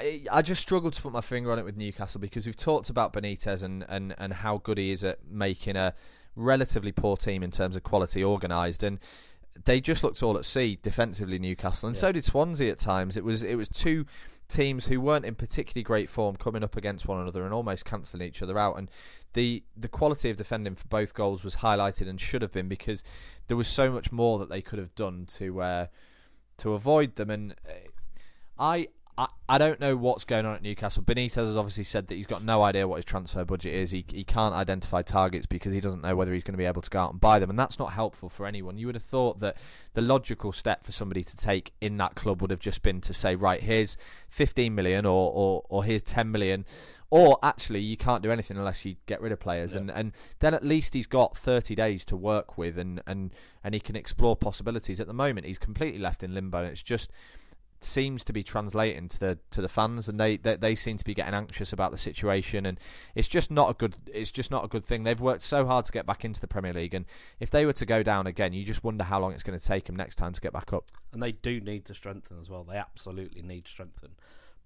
[0.00, 2.90] I, I just struggle to put my finger on it with Newcastle because we've talked
[2.90, 5.94] about Benitez and, and, and how good he is at making a
[6.36, 8.98] relatively poor team in terms of quality organised, and
[9.64, 11.38] they just looked all at sea defensively.
[11.38, 12.00] Newcastle, and yeah.
[12.00, 13.16] so did Swansea at times.
[13.16, 14.06] It was it was two
[14.48, 18.26] teams who weren't in particularly great form coming up against one another and almost cancelling
[18.26, 18.76] each other out.
[18.78, 18.90] And
[19.32, 23.04] the the quality of defending for both goals was highlighted and should have been because
[23.46, 25.86] there was so much more that they could have done to uh,
[26.58, 27.30] to avoid them.
[27.30, 27.88] And uh,
[28.58, 28.88] I
[29.20, 31.02] I, I don't know what's going on at Newcastle.
[31.02, 33.90] Benitez has obviously said that he's got no idea what his transfer budget is.
[33.90, 36.80] He he can't identify targets because he doesn't know whether he's going to be able
[36.80, 38.78] to go out and buy them, and that's not helpful for anyone.
[38.78, 39.58] You would have thought that
[39.92, 43.12] the logical step for somebody to take in that club would have just been to
[43.12, 43.98] say, right, here's
[44.30, 46.64] 15 million or or, or here's 10 million.
[47.10, 49.80] Or actually, you can't do anything unless you get rid of players, yeah.
[49.80, 53.32] and, and then at least he's got 30 days to work with, and, and,
[53.64, 55.00] and he can explore possibilities.
[55.00, 57.10] At the moment, he's completely left in limbo, and it's just
[57.82, 61.04] seems to be translating to the to the fans, and they, they, they seem to
[61.04, 62.78] be getting anxious about the situation, and
[63.14, 65.02] it's just not a good it's just not a good thing.
[65.02, 67.06] They've worked so hard to get back into the Premier League, and
[67.40, 69.64] if they were to go down again, you just wonder how long it's going to
[69.64, 70.84] take them next time to get back up.
[71.12, 72.64] And they do need to strengthen as well.
[72.64, 74.10] They absolutely need strengthen.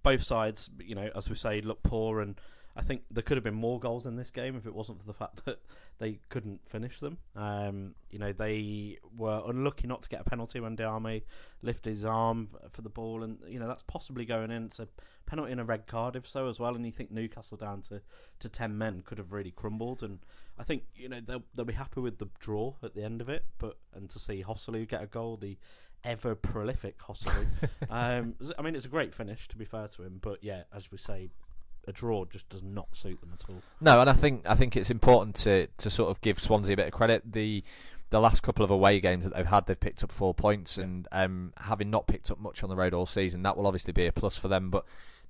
[0.03, 2.39] Both sides, you know, as we say, look poor and
[2.77, 5.07] I think there could have been more goals in this game if it wasn't for
[5.07, 5.61] the fact that
[5.99, 7.19] they couldn't finish them.
[7.37, 11.23] Um, you know, they were unlucky not to get a penalty when Diame
[11.63, 14.65] lifted his arm for the ball, and you know that's possibly going in.
[14.65, 14.89] It's a
[15.27, 16.75] penalty and a red card if so as well.
[16.75, 18.01] And you think Newcastle down to,
[18.41, 20.03] to ten men could have really crumbled.
[20.03, 20.19] And
[20.59, 23.29] I think you know they'll they'll be happy with the draw at the end of
[23.29, 25.57] it, but and to see Joselu get a goal, the
[26.03, 27.47] ever prolific Joselu.
[27.91, 30.91] um, I mean, it's a great finish to be fair to him, but yeah, as
[30.91, 31.31] we say,
[31.89, 33.63] a draw just does not suit them at all.
[33.81, 36.77] No, and I think I think it's important to to sort of give Swansea a
[36.77, 37.23] bit of credit.
[37.31, 37.63] The
[38.11, 40.85] the last couple of away games that they've had, they've picked up four points, yeah.
[40.85, 43.93] and um, having not picked up much on the road all season, that will obviously
[43.93, 44.71] be a plus for them.
[44.71, 44.85] But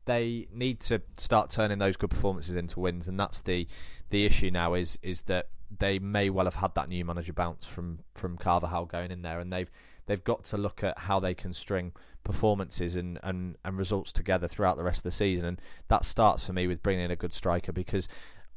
[0.04, 3.66] they need to start turning those good performances into wins, and that's the
[4.10, 4.74] the issue now.
[4.74, 5.48] Is is that
[5.78, 9.40] they may well have had that new manager bounce from from Carvalhal going in there,
[9.40, 9.70] and they've
[10.06, 11.92] they've got to look at how they can string
[12.24, 16.44] performances and, and, and results together throughout the rest of the season, and that starts
[16.46, 18.08] for me with bringing in a good striker because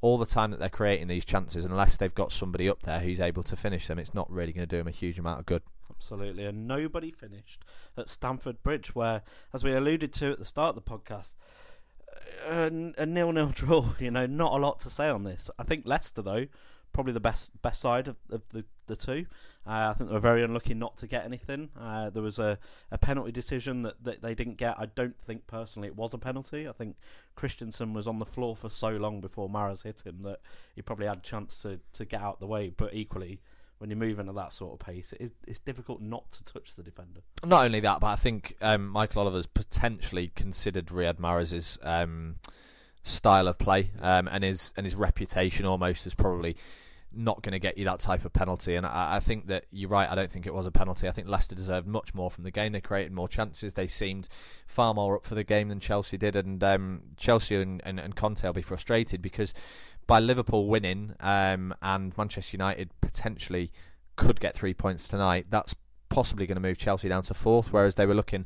[0.02, 3.20] all the time that they're creating these chances, unless they've got somebody up there who's
[3.20, 5.46] able to finish them, it's not really going to do them a huge amount of
[5.46, 5.62] good.
[5.90, 7.66] Absolutely, and nobody finished
[7.98, 11.36] at Stamford Bridge, where, as we alluded to at the start of the podcast,
[12.48, 13.86] a, a nil-nil draw.
[14.00, 15.50] You know, not a lot to say on this.
[15.58, 16.46] I think Leicester, though,
[16.98, 19.24] probably the best best side of, of the the two.
[19.68, 21.70] Uh, I think they were very unlucky not to get anything.
[21.80, 22.58] Uh, there was a,
[22.90, 24.80] a penalty decision that, that they didn't get.
[24.80, 26.68] I don't think personally it was a penalty.
[26.68, 26.96] I think
[27.36, 30.40] Christensen was on the floor for so long before Mahrez hit him that
[30.74, 32.74] he probably had a chance to, to get out of the way.
[32.76, 33.42] But equally,
[33.78, 36.74] when you're moving at that sort of pace, it is, it's difficult not to touch
[36.76, 37.20] the defender.
[37.46, 42.38] Not only that, but I think um, Michael Oliver's potentially considered Riyad Mahrez's um,
[43.04, 46.58] style of play um, and his and his reputation almost as probably
[47.14, 48.76] not going to get you that type of penalty.
[48.76, 50.10] And I, I, think that you're right.
[50.10, 51.08] I don't think it was a penalty.
[51.08, 52.72] I think Leicester deserved much more from the game.
[52.72, 53.74] They created more chances.
[53.74, 54.30] They seemed
[54.68, 56.36] far more up for the game than Chelsea did.
[56.36, 59.54] And um, Chelsea and, and, and Conte will be frustrated because
[60.06, 63.72] by Liverpool winning um, and Manchester United potentially
[64.16, 65.76] could get three points tonight, that's
[66.10, 68.46] possibly going to move Chelsea down to fourth, whereas they were looking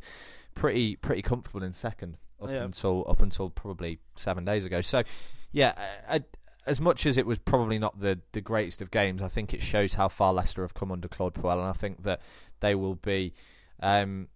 [0.53, 2.63] pretty pretty comfortable in second up Yeah.
[2.63, 4.81] until up until probably seven days ago.
[4.81, 5.03] So,
[5.51, 5.73] yeah,
[6.09, 6.23] I,
[6.65, 9.61] as much as it was probably not the, the greatest of games, I think it
[9.61, 12.21] shows how far Leicester have come under Claude Puel, and I think that
[12.59, 13.33] they will be
[13.81, 14.27] um,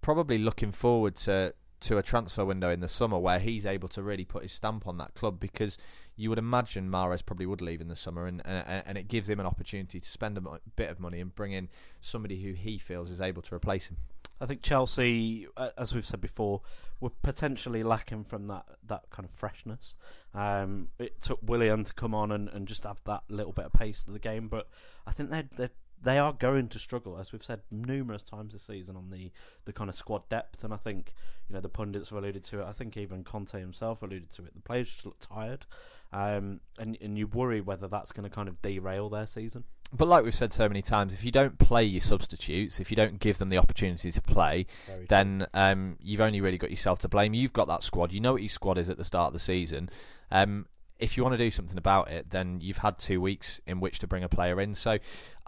[0.00, 4.02] probably looking forward to to a transfer window in the summer where he's able to
[4.02, 5.78] really put his stamp on that club because
[6.16, 9.28] you would imagine Mahrez probably would leave in the summer and and, and it gives
[9.28, 10.42] him an opportunity to spend a
[10.74, 11.68] bit of money and bring in
[12.00, 13.96] somebody who he feels is able to replace him.
[14.40, 15.46] I think Chelsea,
[15.76, 16.62] as we've said before,
[17.00, 19.94] were potentially lacking from that, that kind of freshness.
[20.34, 23.72] Um, it took Willian to come on and, and just have that little bit of
[23.72, 24.68] pace to the game, but
[25.06, 25.70] I think they're, they're
[26.02, 29.32] they are going to struggle, as we've said numerous times this season, on the,
[29.64, 30.64] the kind of squad depth.
[30.64, 31.12] And I think
[31.48, 32.66] you know the pundits have alluded to it.
[32.66, 34.54] I think even Conte himself alluded to it.
[34.54, 35.66] The players just look tired,
[36.12, 39.64] um, and and you worry whether that's going to kind of derail their season.
[39.92, 42.96] But like we've said so many times, if you don't play your substitutes, if you
[42.96, 46.98] don't give them the opportunity to play, Very then um, you've only really got yourself
[47.00, 47.32] to blame.
[47.32, 48.12] You've got that squad.
[48.12, 49.88] You know what your squad is at the start of the season.
[50.30, 50.66] Um,
[50.98, 54.00] if you want to do something about it, then you've had two weeks in which
[54.00, 54.74] to bring a player in.
[54.74, 54.98] So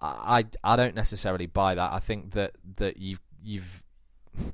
[0.01, 1.93] I I don't necessarily buy that.
[1.93, 3.83] I think that that you've you've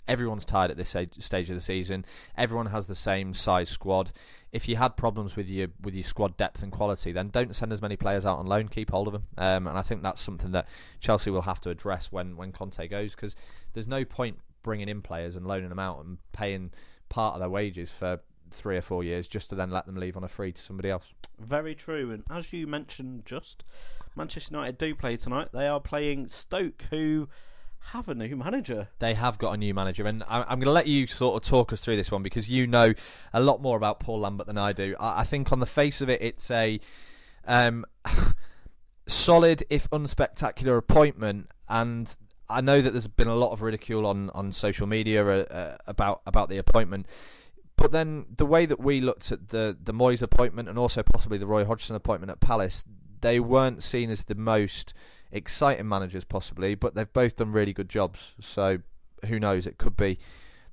[0.08, 2.04] everyone's tired at this stage, of the season.
[2.36, 4.12] Everyone has the same size squad.
[4.52, 7.72] If you had problems with your with your squad depth and quality, then don't send
[7.72, 8.68] as many players out on loan.
[8.68, 9.26] Keep hold of them.
[9.36, 10.68] Um, and I think that's something that
[11.00, 13.36] Chelsea will have to address when when Conte goes because
[13.74, 16.70] there's no point bringing in players and loaning them out and paying
[17.08, 18.20] part of their wages for
[18.52, 20.90] three or four years just to then let them leave on a free to somebody
[20.90, 21.04] else.
[21.38, 22.12] Very true.
[22.12, 23.64] And as you mentioned, just
[24.16, 25.48] Manchester United do play tonight.
[25.52, 27.28] They are playing Stoke, who
[27.92, 28.88] have a new manager.
[28.98, 31.48] They have got a new manager, and I- I'm going to let you sort of
[31.48, 32.92] talk us through this one because you know
[33.32, 34.96] a lot more about Paul Lambert than I do.
[34.98, 36.80] I, I think on the face of it, it's a
[37.46, 37.84] um,
[39.06, 42.16] solid, if unspectacular, appointment, and
[42.48, 45.76] I know that there's been a lot of ridicule on, on social media uh, uh,
[45.86, 47.06] about about the appointment.
[47.76, 51.38] But then the way that we looked at the the Moyes appointment and also possibly
[51.38, 52.84] the Roy Hodgson appointment at Palace,
[53.20, 54.94] they weren't seen as the most
[55.36, 58.32] exciting managers possibly, but they've both done really good jobs.
[58.40, 58.78] So
[59.26, 59.66] who knows?
[59.66, 60.18] It could be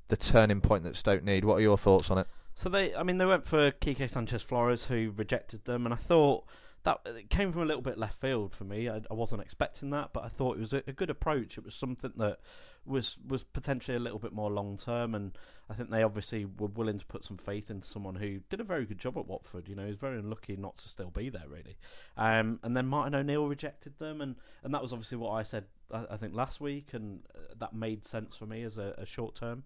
[0.07, 1.45] the turning point that Stoke need.
[1.45, 2.28] What are your thoughts on it?
[2.55, 5.97] So they, I mean, they went for Kike Sanchez Flores, who rejected them, and I
[5.97, 6.45] thought
[6.84, 8.89] that it came from a little bit left field for me.
[8.89, 11.57] I, I wasn't expecting that, but I thought it was a, a good approach.
[11.57, 12.39] It was something that
[12.86, 15.38] was was potentially a little bit more long term, and
[15.69, 18.63] I think they obviously were willing to put some faith into someone who did a
[18.63, 19.67] very good job at Watford.
[19.67, 21.77] You know, he's very unlucky not to still be there, really.
[22.17, 25.65] Um, and then Martin O'Neill rejected them, and, and that was obviously what I said.
[25.91, 29.05] I, I think last week, and uh, that made sense for me as a, a
[29.05, 29.63] short term.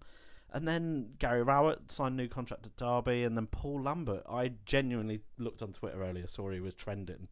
[0.52, 4.22] And then Gary Rowett signed new contract at Derby, and then Paul Lambert.
[4.28, 7.28] I genuinely looked on Twitter earlier, saw he was trending,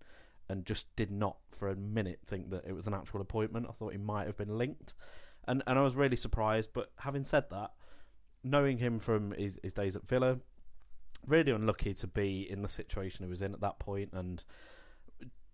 [0.48, 3.66] and just did not for a minute think that it was an actual appointment.
[3.68, 4.92] I thought he might have been linked,
[5.46, 6.70] and and I was really surprised.
[6.72, 7.72] But having said that,
[8.42, 10.38] knowing him from his, his days at Villa,
[11.26, 14.42] really unlucky to be in the situation he was in at that point, and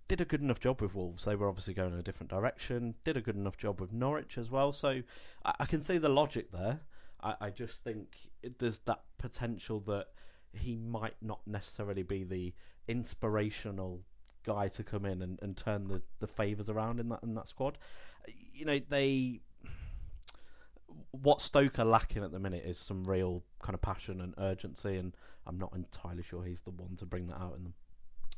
[0.09, 1.25] did a good enough job with Wolves.
[1.25, 2.95] They were obviously going in a different direction.
[3.05, 4.73] Did a good enough job with Norwich as well.
[4.73, 5.01] So
[5.45, 6.81] I, I can see the logic there.
[7.23, 8.09] I, I just think
[8.59, 10.09] there's that potential that
[10.53, 12.53] he might not necessarily be the
[12.89, 14.03] inspirational
[14.45, 17.49] guy to come in and, and turn the, the favours around in that in that
[17.49, 17.79] squad.
[18.53, 19.41] You know, they
[21.11, 24.97] what Stoke are lacking at the minute is some real kind of passion and urgency,
[24.97, 25.15] and
[25.47, 27.75] I'm not entirely sure he's the one to bring that out in them.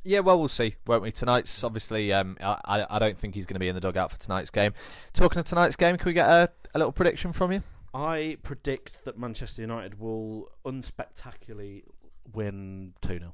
[0.03, 1.11] Yeah, well, we'll see, won't we?
[1.11, 2.13] Tonight's obviously.
[2.13, 4.73] Um, I, I don't think he's going to be in the dugout for tonight's game.
[5.13, 7.63] Talking of tonight's game, can we get a, a little prediction from you?
[7.93, 11.85] I predict that Manchester United will unspectacularly
[12.33, 13.31] win two 0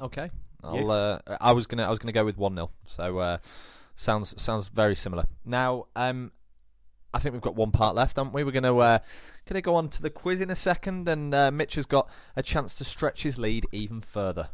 [0.00, 0.30] Okay.
[0.62, 3.38] I'll, uh, I was gonna I was gonna go with one 0 So uh,
[3.96, 5.24] sounds sounds very similar.
[5.44, 6.30] Now, um,
[7.14, 8.44] I think we've got one part left, haven't we?
[8.44, 8.98] We're gonna uh,
[9.46, 12.42] gonna go on to the quiz in a second, and uh, Mitch has got a
[12.42, 14.48] chance to stretch his lead even further.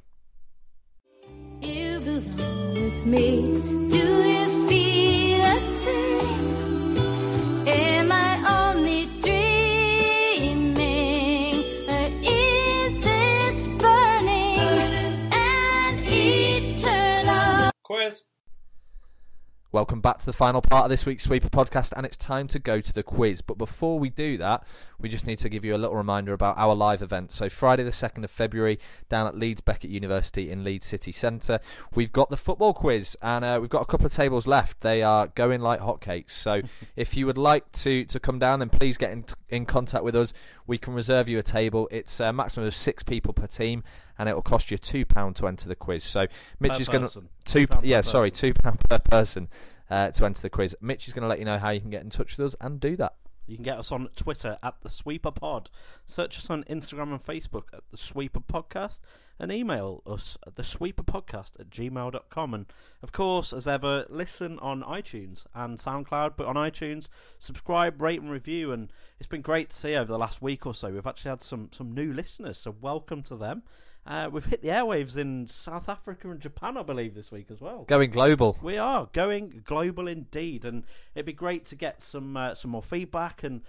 [19.78, 22.58] Welcome back to the final part of this week's Sweeper podcast, and it's time to
[22.58, 23.42] go to the quiz.
[23.42, 24.66] But before we do that,
[24.98, 27.30] we just need to give you a little reminder about our live event.
[27.30, 31.60] So, Friday, the 2nd of February, down at Leeds Beckett University in Leeds City Centre,
[31.94, 34.80] we've got the football quiz, and uh, we've got a couple of tables left.
[34.80, 36.32] They are going like hotcakes.
[36.32, 36.60] So,
[36.96, 40.16] if you would like to, to come down, then please get in, in contact with
[40.16, 40.32] us.
[40.66, 41.86] We can reserve you a table.
[41.92, 43.84] It's a maximum of six people per team,
[44.18, 46.04] and it will cost you £2 to enter the quiz.
[46.04, 46.26] So,
[46.60, 47.22] Mitch Per is going to.
[47.44, 49.48] Two, £2 yeah, sorry, two pound per person
[49.90, 50.76] uh, to enter the quiz.
[50.80, 52.56] Mitch is going to let you know how you can get in touch with us
[52.60, 53.14] and do that.
[53.48, 55.70] You can get us on Twitter at the Sweeper Pod.
[56.04, 59.00] Search us on Instagram and Facebook at the Sweeper Podcast,
[59.38, 62.52] and email us at the Sweeper Podcast at gmail.com.
[62.52, 62.66] And
[63.02, 67.08] of course, as ever, listen on iTunes and SoundCloud, but on iTunes,
[67.38, 68.72] subscribe, rate, and review.
[68.72, 70.90] And it's been great to see over the last week or so.
[70.90, 73.62] We've actually had some some new listeners, so welcome to them.
[74.08, 77.60] Uh, we've hit the airwaves in South Africa and Japan, I believe, this week as
[77.60, 77.84] well.
[77.84, 78.56] Going global.
[78.62, 80.84] We are going global indeed, and
[81.14, 83.60] it'd be great to get some uh, some more feedback and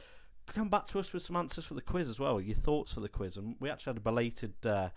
[0.48, 2.40] come back to us with some answers for the quiz as well.
[2.40, 4.88] Your thoughts for the quiz, and we actually had a belated uh,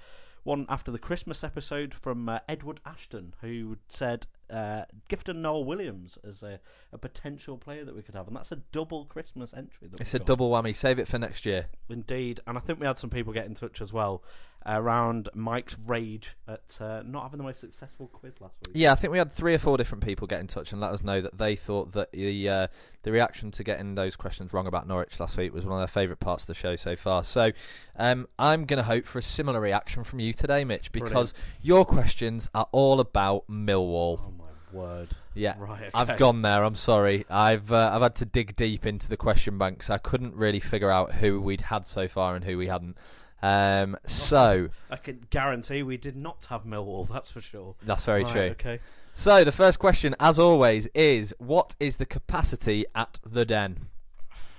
[0.44, 6.18] one after the Christmas episode from uh, Edward Ashton, who said uh, Gifton Noel Williams
[6.26, 6.60] as a,
[6.92, 9.88] a potential player that we could have, and that's a double Christmas entry.
[9.98, 10.26] It's a got.
[10.28, 10.74] double whammy.
[10.74, 11.66] Save it for next year.
[11.88, 14.22] Indeed, and I think we had some people get in touch as well
[14.66, 18.72] around Mike's rage at uh, not having the most successful quiz last week.
[18.74, 20.92] Yeah, I think we had three or four different people get in touch and let
[20.92, 22.66] us know that they thought that the uh,
[23.02, 25.92] the reaction to getting those questions wrong about Norwich last week was one of their
[25.92, 27.24] favourite parts of the show so far.
[27.24, 27.52] So
[27.96, 31.84] um, I'm going to hope for a similar reaction from you today, Mitch, because your
[31.84, 34.20] questions are all about Millwall.
[34.22, 35.08] Oh my word!
[35.34, 36.62] Yeah, Right, I've gone there.
[36.62, 37.24] I'm sorry.
[37.30, 39.90] I've uh, I've had to dig deep into the question banks.
[39.90, 42.98] I couldn't really figure out who we'd had so far and who we hadn't.
[43.42, 47.08] Um, so I can guarantee we did not have Millwall.
[47.08, 47.74] That's for sure.
[47.82, 48.42] that's very Right, true.
[48.42, 48.78] Okay.
[49.14, 53.88] So the first question, as always, is what is the capacity at the Den?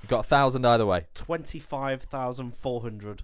[0.01, 1.07] You've got a thousand either way.
[1.15, 3.23] Twenty-five thousand four hundred.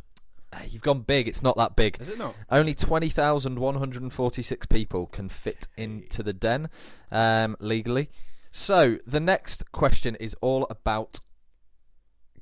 [0.51, 1.27] Uh, You've gone big.
[1.27, 1.97] It's not that big.
[2.01, 2.35] Is it not?
[2.49, 6.69] Only 20,146 people can fit into the den
[7.11, 8.09] um, legally.
[8.51, 11.19] So the next question is all about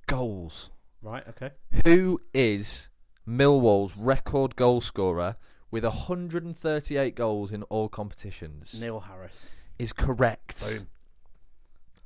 [0.07, 0.69] goals.
[1.01, 1.23] Right.
[1.27, 1.51] Okay.
[1.85, 2.87] Who is
[3.27, 5.35] Millwall's record goal scorer
[5.69, 8.73] with 138 goals in all competitions?
[8.79, 9.51] Neil Harris.
[9.77, 10.61] Is correct.
[10.67, 10.87] Boom.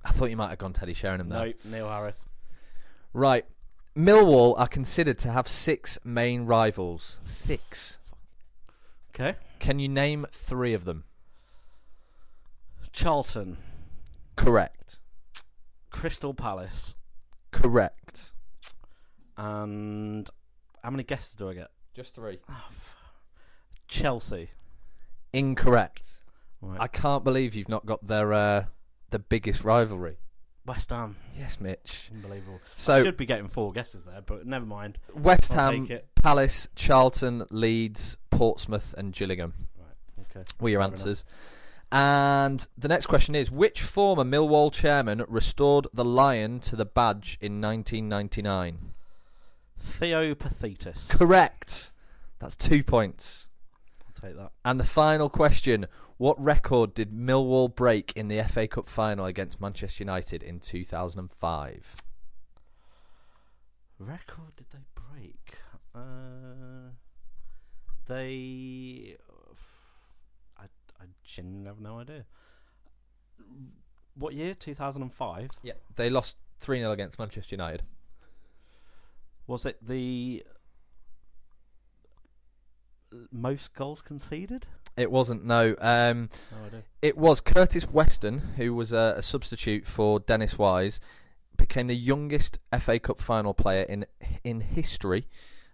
[0.04, 1.48] I thought you might have gone Teddy Sheringham there.
[1.48, 2.26] No, Neil Harris.
[3.14, 3.46] Right.
[3.96, 7.20] Millwall are considered to have six main rivals.
[7.24, 8.00] Six.
[9.14, 9.38] Okay.
[9.60, 11.04] Can you name three of them?
[12.92, 13.58] Charlton.
[14.36, 15.00] Correct.
[15.92, 16.96] Crystal Palace.
[17.52, 18.32] Correct.
[19.38, 20.30] And
[20.84, 21.70] how many guesses do I get?
[21.94, 22.40] Just three.
[23.88, 24.50] Chelsea.
[25.34, 26.08] Incorrect.
[26.62, 26.80] Right.
[26.80, 28.66] I can't believe you've not got their uh,
[29.10, 30.18] the biggest rivalry.
[30.66, 31.16] West Ham.
[31.38, 32.10] Yes, Mitch.
[32.14, 32.62] Unbelievable.
[32.76, 35.00] So- I should be getting four guesses there, but never mind.
[35.14, 35.88] West I'll Ham.
[36.16, 40.26] Palace, Charlton, Leeds, Portsmouth, and Gillingham Right.
[40.36, 40.46] Okay.
[40.60, 41.00] were your Fair enough.
[41.00, 41.26] answers.
[41.92, 47.38] And the next question is which former Millwall chairman restored the lion to the badge
[47.42, 48.94] in 1999?
[49.82, 51.10] Theo Paphitis.
[51.10, 51.92] Correct.
[52.40, 53.48] That's two points.
[54.08, 54.52] I'll take that.
[54.66, 59.60] And the final question What record did Millwall break in the FA Cup final against
[59.60, 61.96] Manchester United in 2005?
[64.00, 65.54] Record did they break?
[65.94, 66.92] Uh,
[68.08, 69.16] they.
[70.58, 70.64] I,
[71.00, 72.26] I genuinely have no idea.
[74.16, 74.56] What year?
[74.56, 75.52] 2005?
[75.62, 75.74] Yeah.
[75.96, 77.84] They lost 3 0 against Manchester United.
[79.48, 80.44] Was it the
[83.32, 84.68] most goals conceded?
[84.98, 85.76] It wasn't, no.
[85.80, 91.00] Um, No it was Curtis Weston, who was a, a substitute for Dennis Wise,
[91.58, 94.06] became the youngest FA Cup final player in
[94.44, 95.28] in history.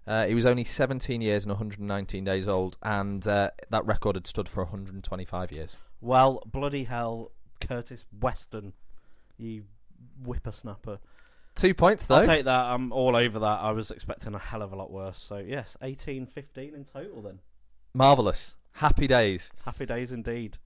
[0.06, 4.26] Uh, he was only 17 years and 119 days old, and uh, that record had
[4.26, 5.76] stood for 125 years.
[6.00, 8.72] Well, bloody hell, Curtis Weston,
[9.38, 9.64] you
[10.24, 11.00] whippersnapper.
[11.58, 12.16] Two points though.
[12.18, 12.66] I'll take that.
[12.66, 13.60] I'm all over that.
[13.60, 15.18] I was expecting a hell of a lot worse.
[15.18, 17.40] So yes, 18, 15 in total then.
[17.94, 18.56] Marvelous.
[18.74, 19.52] Happy days.
[19.66, 20.58] Happy days indeed.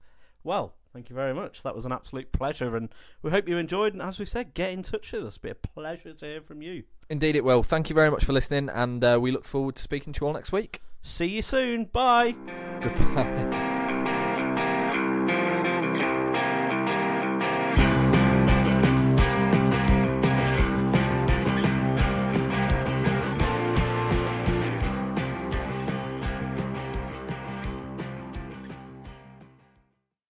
[0.44, 1.62] Well, thank you very much.
[1.62, 2.90] That was an absolute pleasure, and
[3.22, 3.94] we hope you enjoyed.
[3.94, 5.36] And as we said, get in touch with us.
[5.36, 6.82] It'll be a pleasure to hear from you.
[7.08, 7.62] Indeed, it will.
[7.62, 10.26] Thank you very much for listening, and uh, we look forward to speaking to you
[10.26, 10.82] all next week.
[11.02, 11.86] See you soon.
[11.86, 12.34] Bye.
[12.82, 13.68] Goodbye.